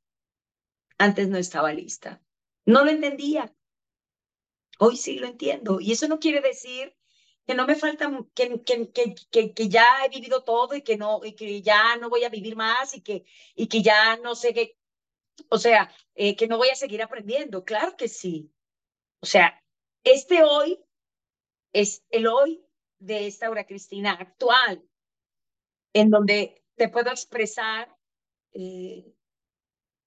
[0.97, 2.21] antes no estaba lista.
[2.65, 3.53] No lo entendía.
[4.79, 5.79] Hoy sí lo entiendo.
[5.79, 6.95] Y eso no quiere decir
[7.45, 8.91] que no me falta, que, que,
[9.31, 12.29] que, que, ya he vivido todo y que no, y que ya no voy a
[12.29, 13.25] vivir más y que,
[13.55, 14.77] y que ya no sé qué,
[15.49, 17.63] o sea, eh, que no voy a seguir aprendiendo.
[17.65, 18.51] Claro que sí.
[19.21, 19.59] O sea,
[20.03, 20.83] este hoy
[21.73, 22.65] es el hoy
[22.99, 24.83] de esta Aura Cristina actual,
[25.93, 27.95] en donde te puedo expresar
[28.53, 29.13] eh,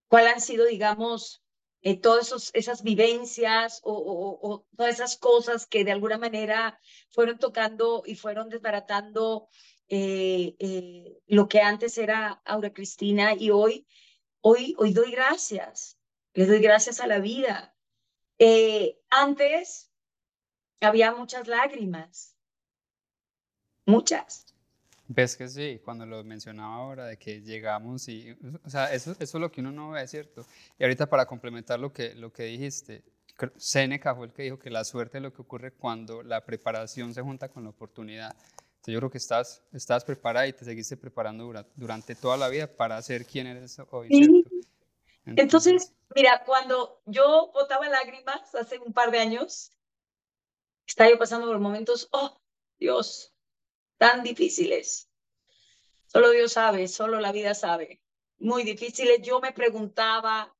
[0.08, 1.42] cuáles han sido, digamos,
[1.84, 6.78] eh, todas esas vivencias o, todas esas cosas que de alguna manera
[7.10, 9.48] fueron tocando y fueron desbaratando
[9.88, 13.86] eh, eh, lo que antes era Aura Cristina y hoy,
[14.40, 15.98] hoy, hoy doy gracias,
[16.34, 17.71] le doy gracias a la vida.
[19.10, 19.90] Antes
[20.80, 22.36] había muchas lágrimas,
[23.86, 24.46] muchas.
[25.08, 29.38] Ves que sí, cuando lo mencionaba ahora, de que llegamos y, o sea, eso, eso
[29.38, 30.46] es lo que uno no ve, ¿cierto?
[30.78, 33.04] Y ahorita para complementar lo que, lo que dijiste,
[33.56, 37.12] Seneca fue el que dijo que la suerte es lo que ocurre cuando la preparación
[37.12, 38.34] se junta con la oportunidad.
[38.76, 42.48] Entonces yo creo que estás, estás preparada y te seguiste preparando durante, durante toda la
[42.48, 44.50] vida para ser quien eres hoy, ¿cierto?
[45.24, 49.72] Entonces, mira, cuando yo botaba lágrimas hace un par de años,
[50.86, 52.40] estaba yo pasando por momentos, oh,
[52.78, 53.32] Dios,
[53.98, 55.08] tan difíciles.
[56.06, 58.02] Solo Dios sabe, solo la vida sabe.
[58.38, 59.22] Muy difíciles.
[59.22, 60.54] Yo me preguntaba,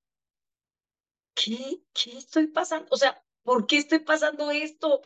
[1.34, 2.86] ¿qué, qué estoy pasando?
[2.90, 5.02] O sea, ¿por qué estoy pasando esto?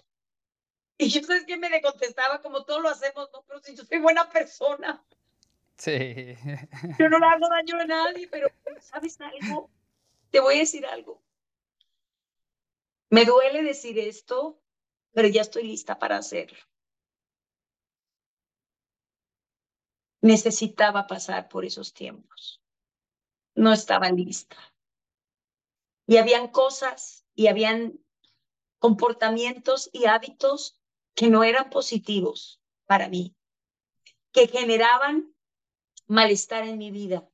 [0.98, 3.98] Y yo sabes que me contestaba como todos lo hacemos, no, pero si yo soy
[3.98, 5.04] buena persona.
[5.77, 6.37] Sí.
[6.99, 8.49] Yo no le hago daño a nadie, pero
[8.81, 9.70] ¿sabes algo?
[10.31, 11.22] Te voy a decir algo.
[13.11, 14.61] Me duele decir esto,
[15.12, 16.59] pero ya estoy lista para hacerlo.
[20.22, 22.61] Necesitaba pasar por esos tiempos.
[23.55, 24.57] No estaba lista.
[26.07, 28.01] Y habían cosas y habían
[28.79, 30.81] comportamientos y hábitos
[31.14, 33.35] que no eran positivos para mí,
[34.33, 35.36] que generaban
[36.07, 37.28] malestar en mi vida.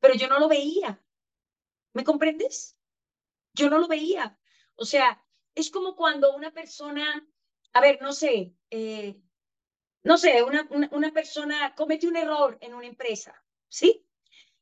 [0.00, 1.02] Pero yo no lo veía.
[1.92, 2.76] ¿Me comprendes?
[3.54, 4.38] Yo no lo veía.
[4.76, 5.22] O sea,
[5.54, 7.26] es como cuando una persona,
[7.72, 9.20] a ver, no sé, eh,
[10.02, 14.06] no sé, una, una, persona comete un error en una empresa, ¿sí?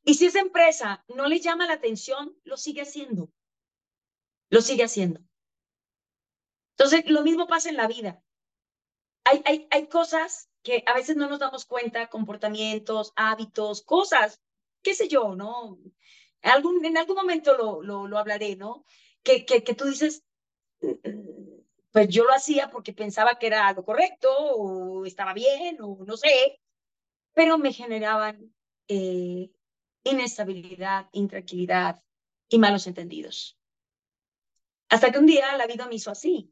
[0.03, 3.31] Y si esa empresa no le llama la atención, lo sigue haciendo.
[4.49, 5.21] Lo sigue haciendo.
[6.71, 8.21] Entonces, lo mismo pasa en la vida.
[9.23, 14.41] Hay, hay, hay cosas que a veces no nos damos cuenta, comportamientos, hábitos, cosas,
[14.81, 15.79] qué sé yo, ¿no?
[16.41, 18.85] Algún, en algún momento lo, lo, lo hablaré, ¿no?
[19.23, 20.23] Que, que, que tú dices,
[20.81, 21.59] mm,
[21.91, 26.17] pues yo lo hacía porque pensaba que era algo correcto o estaba bien o no
[26.17, 26.59] sé,
[27.33, 28.53] pero me generaban
[28.87, 29.51] eh,
[30.03, 32.01] inestabilidad, intranquilidad
[32.47, 33.57] y malos entendidos.
[34.89, 36.51] Hasta que un día la vida me hizo así.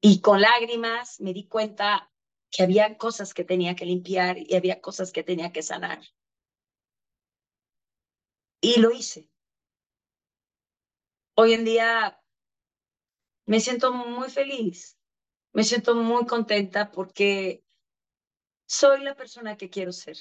[0.00, 2.10] Y con lágrimas me di cuenta
[2.50, 6.00] que había cosas que tenía que limpiar y había cosas que tenía que sanar.
[8.60, 9.28] Y lo hice.
[11.34, 12.22] Hoy en día
[13.46, 14.98] me siento muy feliz,
[15.52, 17.64] me siento muy contenta porque
[18.66, 20.16] soy la persona que quiero ser.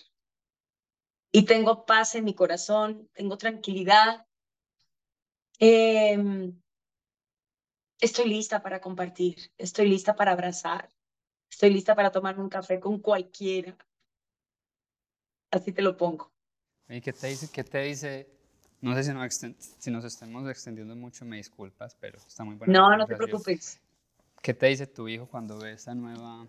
[1.31, 4.27] Y tengo paz en mi corazón, tengo tranquilidad.
[5.59, 6.61] Em,
[7.99, 10.89] estoy lista para compartir, estoy lista para abrazar,
[11.49, 13.77] estoy lista para tomarme un café con cualquiera.
[15.51, 16.31] Así te lo pongo.
[16.89, 17.49] ¿Y qué te dice?
[17.51, 18.29] ¿Qué te dice?
[18.81, 19.41] No sé si nos,
[19.79, 22.73] si nos estemos extendiendo mucho, me disculpas, pero está muy bueno.
[22.73, 23.79] No, no te preocupes.
[24.41, 26.45] ¿Qué te dice tu hijo cuando ve esta nueva,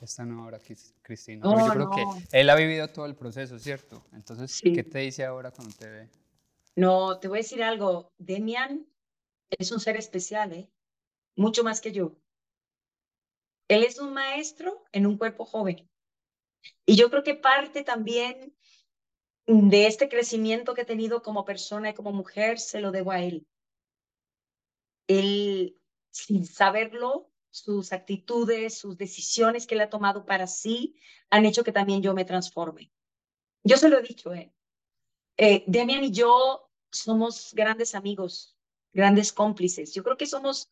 [0.00, 0.60] esta nueva hora,
[1.02, 1.44] Cristina?
[1.44, 4.02] yo creo que él ha vivido todo el proceso, ¿cierto?
[4.14, 6.08] Entonces, ¿qué te dice ahora cuando te ve?
[6.74, 8.10] No, te voy a decir algo.
[8.18, 8.84] Demian
[9.50, 10.70] es un ser especial, ¿eh?
[11.36, 12.16] Mucho más que yo.
[13.68, 15.88] Él es un maestro en un cuerpo joven.
[16.86, 18.54] Y yo creo que parte también
[19.46, 23.22] de este crecimiento que he tenido como persona y como mujer, se lo debo a
[23.22, 23.46] él.
[25.06, 25.78] Él,
[26.10, 30.96] sin saberlo, sus actitudes, sus decisiones que él ha tomado para sí,
[31.30, 32.90] han hecho que también yo me transforme.
[33.62, 34.52] Yo se lo he dicho, ¿eh?
[35.36, 38.53] eh Demian y yo somos grandes amigos,
[38.94, 39.92] grandes cómplices.
[39.92, 40.70] Yo creo que somos,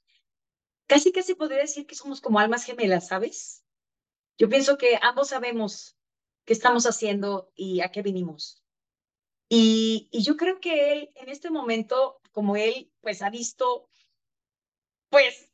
[0.87, 3.65] casi casi podría decir que somos como almas gemelas, ¿sabes?
[4.39, 5.97] Yo pienso que ambos sabemos
[6.45, 8.65] qué estamos haciendo y a qué vinimos.
[9.49, 13.91] Y, y yo creo que él, en este momento, como él, pues ha visto,
[15.11, 15.51] pues,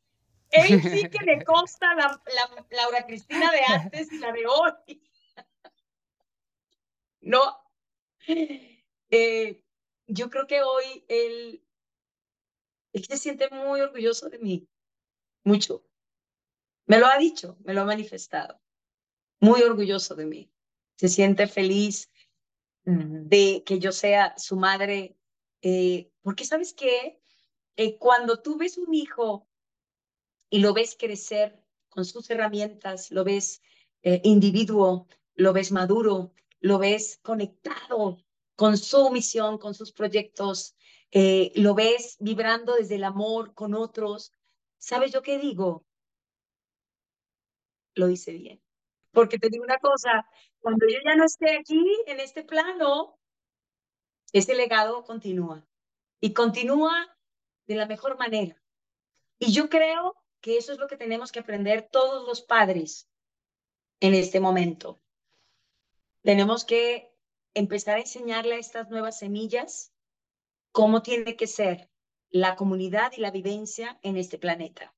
[0.51, 5.01] él sí que le consta la, la Laura Cristina de antes y la de hoy.
[7.21, 7.57] no.
[9.11, 9.63] Eh,
[10.07, 11.63] yo creo que hoy él,
[12.93, 14.67] él se siente muy orgulloso de mí,
[15.43, 15.83] mucho.
[16.85, 18.59] Me lo ha dicho, me lo ha manifestado.
[19.39, 20.51] Muy orgulloso de mí.
[20.95, 22.11] Se siente feliz
[22.83, 25.15] de que yo sea su madre,
[25.61, 27.21] eh, porque sabes que
[27.75, 29.47] eh, cuando tú ves un hijo
[30.49, 33.61] y lo ves crecer con sus herramientas, lo ves
[34.01, 38.17] eh, individuo, lo ves maduro, lo ves conectado
[38.55, 40.75] con su misión, con sus proyectos,
[41.11, 44.31] eh, lo ves vibrando desde el amor con otros.
[44.77, 45.85] ¿Sabes yo qué digo?
[47.95, 48.61] Lo hice bien.
[49.11, 50.27] Porque te digo una cosa,
[50.59, 53.19] cuando yo ya no esté aquí, en este plano,
[54.31, 55.65] ese legado continúa.
[56.21, 57.17] Y continúa
[57.65, 58.61] de la mejor manera.
[59.39, 63.09] Y yo creo que eso es lo que tenemos que aprender todos los padres
[63.99, 65.01] en este momento.
[66.21, 67.11] Tenemos que
[67.53, 69.93] empezar a enseñarle a estas nuevas semillas
[70.71, 71.89] cómo tiene que ser
[72.29, 74.93] la comunidad y la vivencia en este planeta.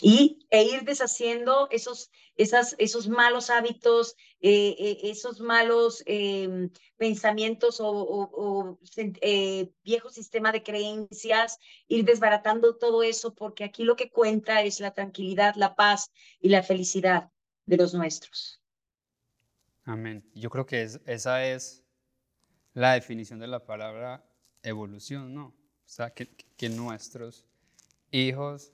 [0.00, 7.78] Y, e ir deshaciendo esos, esas, esos malos hábitos, eh, eh, esos malos em, pensamientos
[7.80, 14.10] o, o, eh, viejo sistema de creencias, ir desbaratando todo eso, porque aquí lo que
[14.10, 16.10] cuenta es la tranquilidad, la paz
[16.40, 17.30] y la felicidad
[17.64, 18.60] de los nuestros.
[19.84, 20.28] Amén.
[20.34, 21.84] Yo creo que esa es
[22.72, 24.24] la definición de la palabra
[24.64, 25.46] evolución, ¿no?
[25.46, 25.54] O
[25.86, 27.44] sea, que, que nuestros
[28.10, 28.72] hijos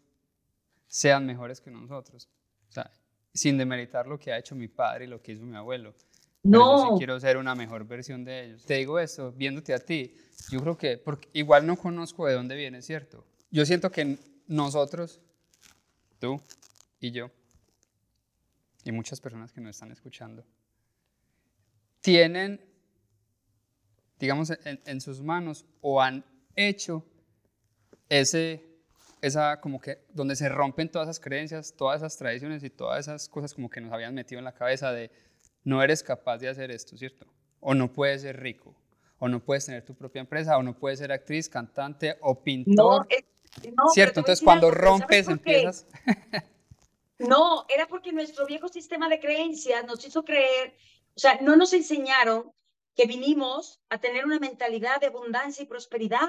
[0.87, 2.29] sean mejores que nosotros.
[2.69, 2.91] O sea,
[3.35, 5.95] sin demeritar lo que ha hecho mi padre y lo que hizo mi abuelo.
[6.43, 6.59] No.
[6.59, 8.65] yo sí quiero ser una mejor versión de ellos.
[8.65, 10.17] Te digo esto, viéndote a ti,
[10.51, 13.27] yo creo que, porque igual no conozco de dónde viene, ¿cierto?
[13.51, 15.21] Yo siento que nosotros,
[16.19, 16.41] tú
[16.99, 17.31] y yo,
[18.85, 20.45] y muchas personas que nos están escuchando,
[22.01, 22.61] tienen,
[24.21, 27.05] digamos, en, sus manos o han hecho
[28.09, 28.63] ese,
[29.23, 33.29] esa como que, donde se rompen todas esas creencias, todas esas tradiciones y todas esas
[33.29, 35.11] cosas como que nos habían metido en la cabeza de
[35.65, 37.27] no eres capaz de hacer esto, ¿cierto?
[37.61, 38.75] O no puedes ser rico,
[39.19, 43.09] o no puedes tener tu propia empresa, o no puedes ser actriz, cantante o pintor.
[43.75, 44.21] No, ¿Cierto?
[44.21, 45.87] Entonces cuando rompes empiezas...
[47.19, 50.75] no, era porque nuestro viejo sistema de creencias nos hizo creer
[51.17, 52.51] o sea, no nos enseñaron
[53.01, 56.29] que vinimos a tener una mentalidad de abundancia y prosperidad.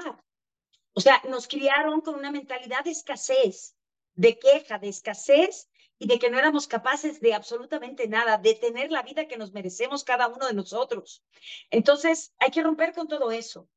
[0.94, 3.76] O sea, nos criaron con una mentalidad de escasez,
[4.14, 5.68] de queja, de escasez
[5.98, 9.52] y de que no éramos capaces de absolutamente nada, de tener la vida que nos
[9.52, 11.22] merecemos cada uno de nosotros.
[11.70, 13.68] Entonces, hay que romper con todo eso.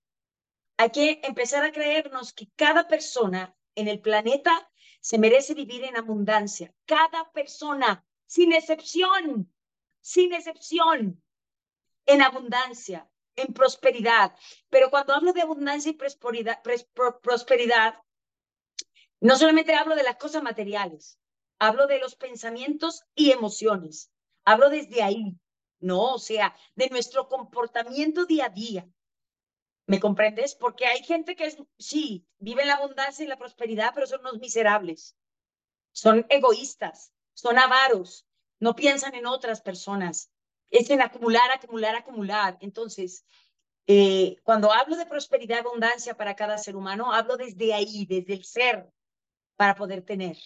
[0.78, 4.72] Hay que empezar a creernos que cada persona en el planeta
[5.02, 6.74] se merece vivir en abundancia.
[6.86, 9.54] Cada persona, sin excepción,
[10.00, 11.22] sin excepción,
[12.06, 14.36] en abundancia, en prosperidad.
[14.70, 16.62] Pero cuando hablo de abundancia y prosperidad,
[19.22, 21.20] no solamente hablo de las cosas materiales,
[21.60, 24.12] hablo de los pensamientos y emociones.
[24.44, 25.38] Hablo desde ahí,
[25.80, 26.14] ¿no?
[26.14, 28.88] O sea, de nuestro comportamiento día a día.
[29.88, 30.56] ¿Me comprendes?
[30.56, 34.22] Porque hay gente que es, sí, vive en la abundancia y la prosperidad, pero son
[34.22, 35.16] unos miserables.
[35.92, 38.28] Son egoístas, son avaros,
[38.60, 40.32] no piensan en otras personas.
[40.70, 42.58] Es en acumular, acumular, acumular.
[42.62, 43.26] Entonces,
[43.88, 48.34] eh, cuando hablo de prosperidad y abundancia para cada ser humano, hablo desde ahí, desde
[48.34, 48.90] el ser,
[49.56, 50.38] para poder tener.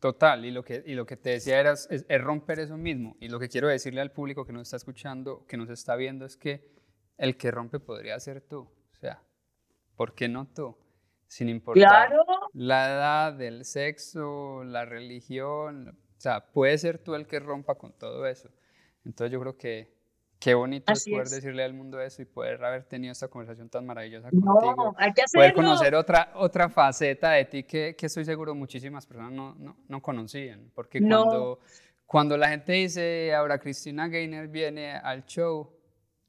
[0.00, 3.16] Total, y lo que, y lo que te decía era, es, es, romper eso mismo.
[3.20, 6.26] Y lo que quiero decirle al público que nos está escuchando, que nos está viendo,
[6.26, 6.72] es que
[7.18, 8.62] el que rompe podría ser tú.
[8.62, 9.22] O sea,
[9.94, 10.76] ¿por qué no tú?
[11.28, 12.12] Sin importar
[12.52, 15.90] la edad, el sexo, la religión.
[15.90, 18.50] O sea, puede ser tú el que rompa con todo eso.
[19.04, 20.02] Entonces yo creo que
[20.42, 23.86] Qué bonito es poder decirle al mundo eso y poder haber tenido esta conversación tan
[23.86, 24.92] maravillosa contigo.
[24.98, 29.30] Hay que poder conocer otra, otra faceta de ti que, que estoy seguro muchísimas personas
[29.30, 30.68] no, no, no conocían.
[30.74, 31.60] Porque cuando,
[32.04, 35.78] cuando la gente dice, ahora Cristina Gainer viene al show,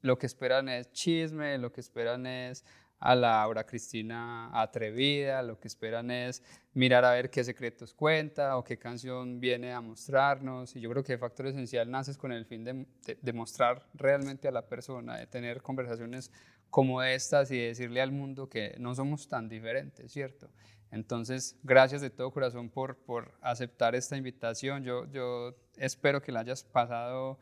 [0.01, 2.63] lo que esperan es chisme, lo que esperan es
[3.03, 6.41] a la Aura Cristina atrevida, lo que esperan es
[6.73, 10.73] mirar a ver qué secretos cuenta o qué canción viene a mostrarnos.
[10.77, 12.85] Y yo creo que Factor Esencial nace con el fin de,
[13.21, 16.31] de, mostrar realmente a la persona, de tener conversaciones
[16.69, 20.49] como estas y decirle al mundo que no somos tan diferentes, ¿cierto?
[20.89, 24.81] Entonces, gracias de todo corazón por, por aceptar esta invitación.
[24.85, 27.37] Yo, yo espero que la hayas pasado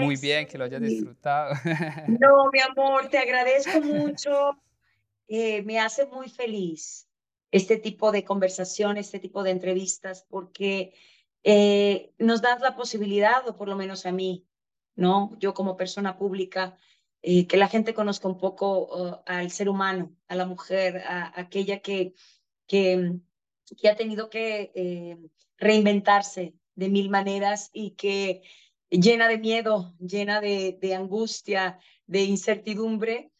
[0.00, 1.54] muy bien, que lo hayas disfrutado.
[2.20, 4.58] No, mi amor, te agradezco mucho.
[5.28, 7.06] Eh, me hace muy feliz
[7.50, 10.94] este tipo de conversación, este tipo de entrevistas, porque
[11.44, 14.46] eh, nos das la posibilidad, o por lo menos a mí,
[14.96, 15.36] ¿no?
[15.38, 16.78] Yo como persona pública,
[17.22, 21.80] eh, que la gente conozca un poco al ser humano, a la mujer, a, aquella
[21.80, 22.14] que,
[22.66, 23.20] que,
[23.76, 25.18] que, ha tenido que
[25.58, 28.42] reinventarse de mil maneras y que
[28.90, 33.30] llena de miedo, llena de angustia, de incertidumbre,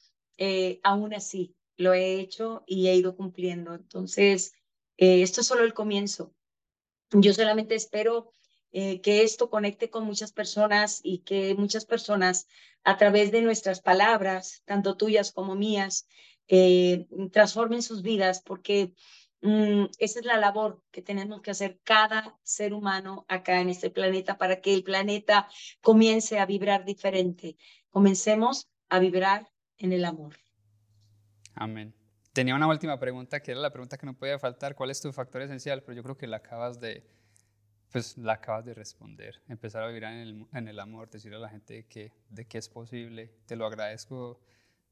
[0.83, 3.75] aún así lo he hecho y he ido cumpliendo.
[3.75, 4.53] Entonces,
[4.99, 6.35] eh, esto es solo el comienzo.
[7.13, 8.33] Yo solamente espero
[8.73, 12.47] eh, que esto conecte con muchas personas y que muchas personas
[12.85, 16.07] a través de nuestras palabras, tanto tuyas como mías,
[16.49, 18.93] eh, transformen sus vidas porque
[19.41, 23.91] mm, esa es la labor que tenemos que hacer cada ser humano acá en este
[23.91, 25.49] planeta para que el planeta
[25.81, 27.57] comience a vibrar diferente.
[27.89, 29.49] Comencemos a vibrar
[29.79, 30.48] en el amor.
[31.61, 31.93] Amén.
[32.33, 34.77] Tenía una última pregunta que era la pregunta que no podía faltar.
[34.77, 35.83] ¿Cuál es tu factor esencial?
[35.83, 37.05] Pero yo creo que la acabas de,
[37.91, 39.43] pues la acabas de responder.
[39.49, 42.59] Empezar a vivir en el, en el amor, decirle a la gente que, de que
[42.59, 43.33] es posible.
[43.47, 44.41] Te lo agradezco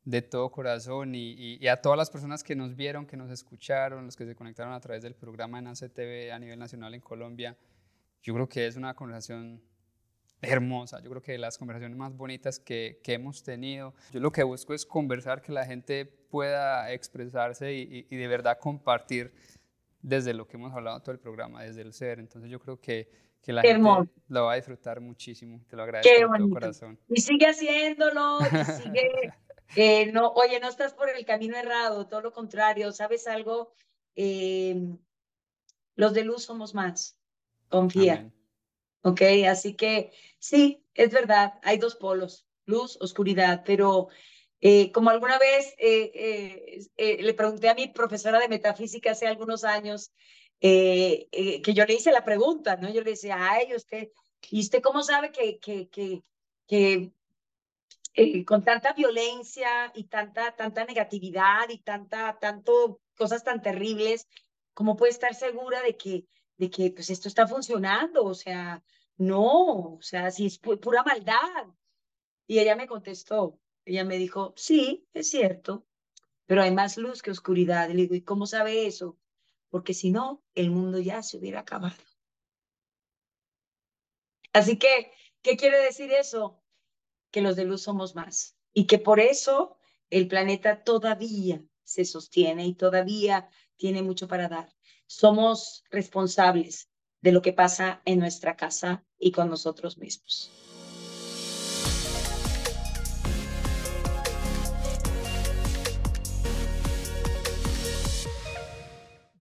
[0.05, 4.05] de todo corazón y, y, a todas las personas que nos vieron, que nos escucharon,
[4.05, 7.57] los que se conectaron a través del programa en ACTV a nivel nacional en Colombia.
[8.23, 9.63] Yo creo que es una conversación
[10.43, 11.03] hermosa.
[11.03, 13.95] Yo creo que las conversaciones más bonitas que, que, hemos tenido.
[14.13, 19.33] Yo lo que busco es conversar, que la gente pueda expresarse y, de verdad compartir
[20.03, 22.19] desde lo que hemos hablado todo el programa, desde el ser.
[22.19, 23.11] Entonces yo creo que,
[23.43, 25.63] que la gente lo va a disfrutar muchísimo.
[25.69, 26.99] Te lo agradezco de todo corazón.
[27.09, 29.11] Y sigue haciéndolo, y sigue...
[29.75, 33.73] Eh, no, oye, no estás por el camino errado, todo lo contrario, ¿sabes algo?
[34.15, 34.97] Eh,
[35.97, 37.19] los de luz somos más,
[37.69, 38.31] confía.
[39.03, 39.23] ¿Ok?
[39.49, 44.09] Así que sí, es verdad, hay dos polos, luz, oscuridad, pero
[44.61, 49.65] eh, como alguna vez eh, eh, le pregunté a mi profesora de metafísica hace algunos
[49.65, 50.13] años,
[50.59, 52.89] que yo le hice la pregunta, ¿no?
[52.89, 54.09] Yo le decía, ay, usted,
[54.51, 56.23] ¿y usted cómo sabe que, que, que,
[56.67, 57.13] que
[58.47, 64.27] con tanta violencia y tanta, tanta negatividad y tanta, tanto cosas tan terribles,
[64.73, 66.25] ¿cómo puede estar segura de que,
[66.57, 68.25] de que pues esto está funcionando?
[68.25, 68.83] O sea,
[69.17, 71.67] no, o sea, si es pura maldad.
[72.47, 75.87] Y ella me contestó, ella me dijo, sí, es cierto,
[76.47, 77.89] pero hay más luz que oscuridad.
[77.89, 79.19] Y le digo, ¿y cómo sabe eso?
[79.69, 81.97] Porque si no, el mundo ya se hubiera acabado.
[84.53, 86.63] Así que, ¿qué quiere decir eso?
[87.31, 89.77] que los de luz somos más y que por eso
[90.11, 94.76] el planeta todavía se sostiene y todavía tiene mucho para dar.
[95.07, 96.89] Somos responsables
[97.21, 100.51] de lo que pasa en nuestra casa y con nosotros mismos.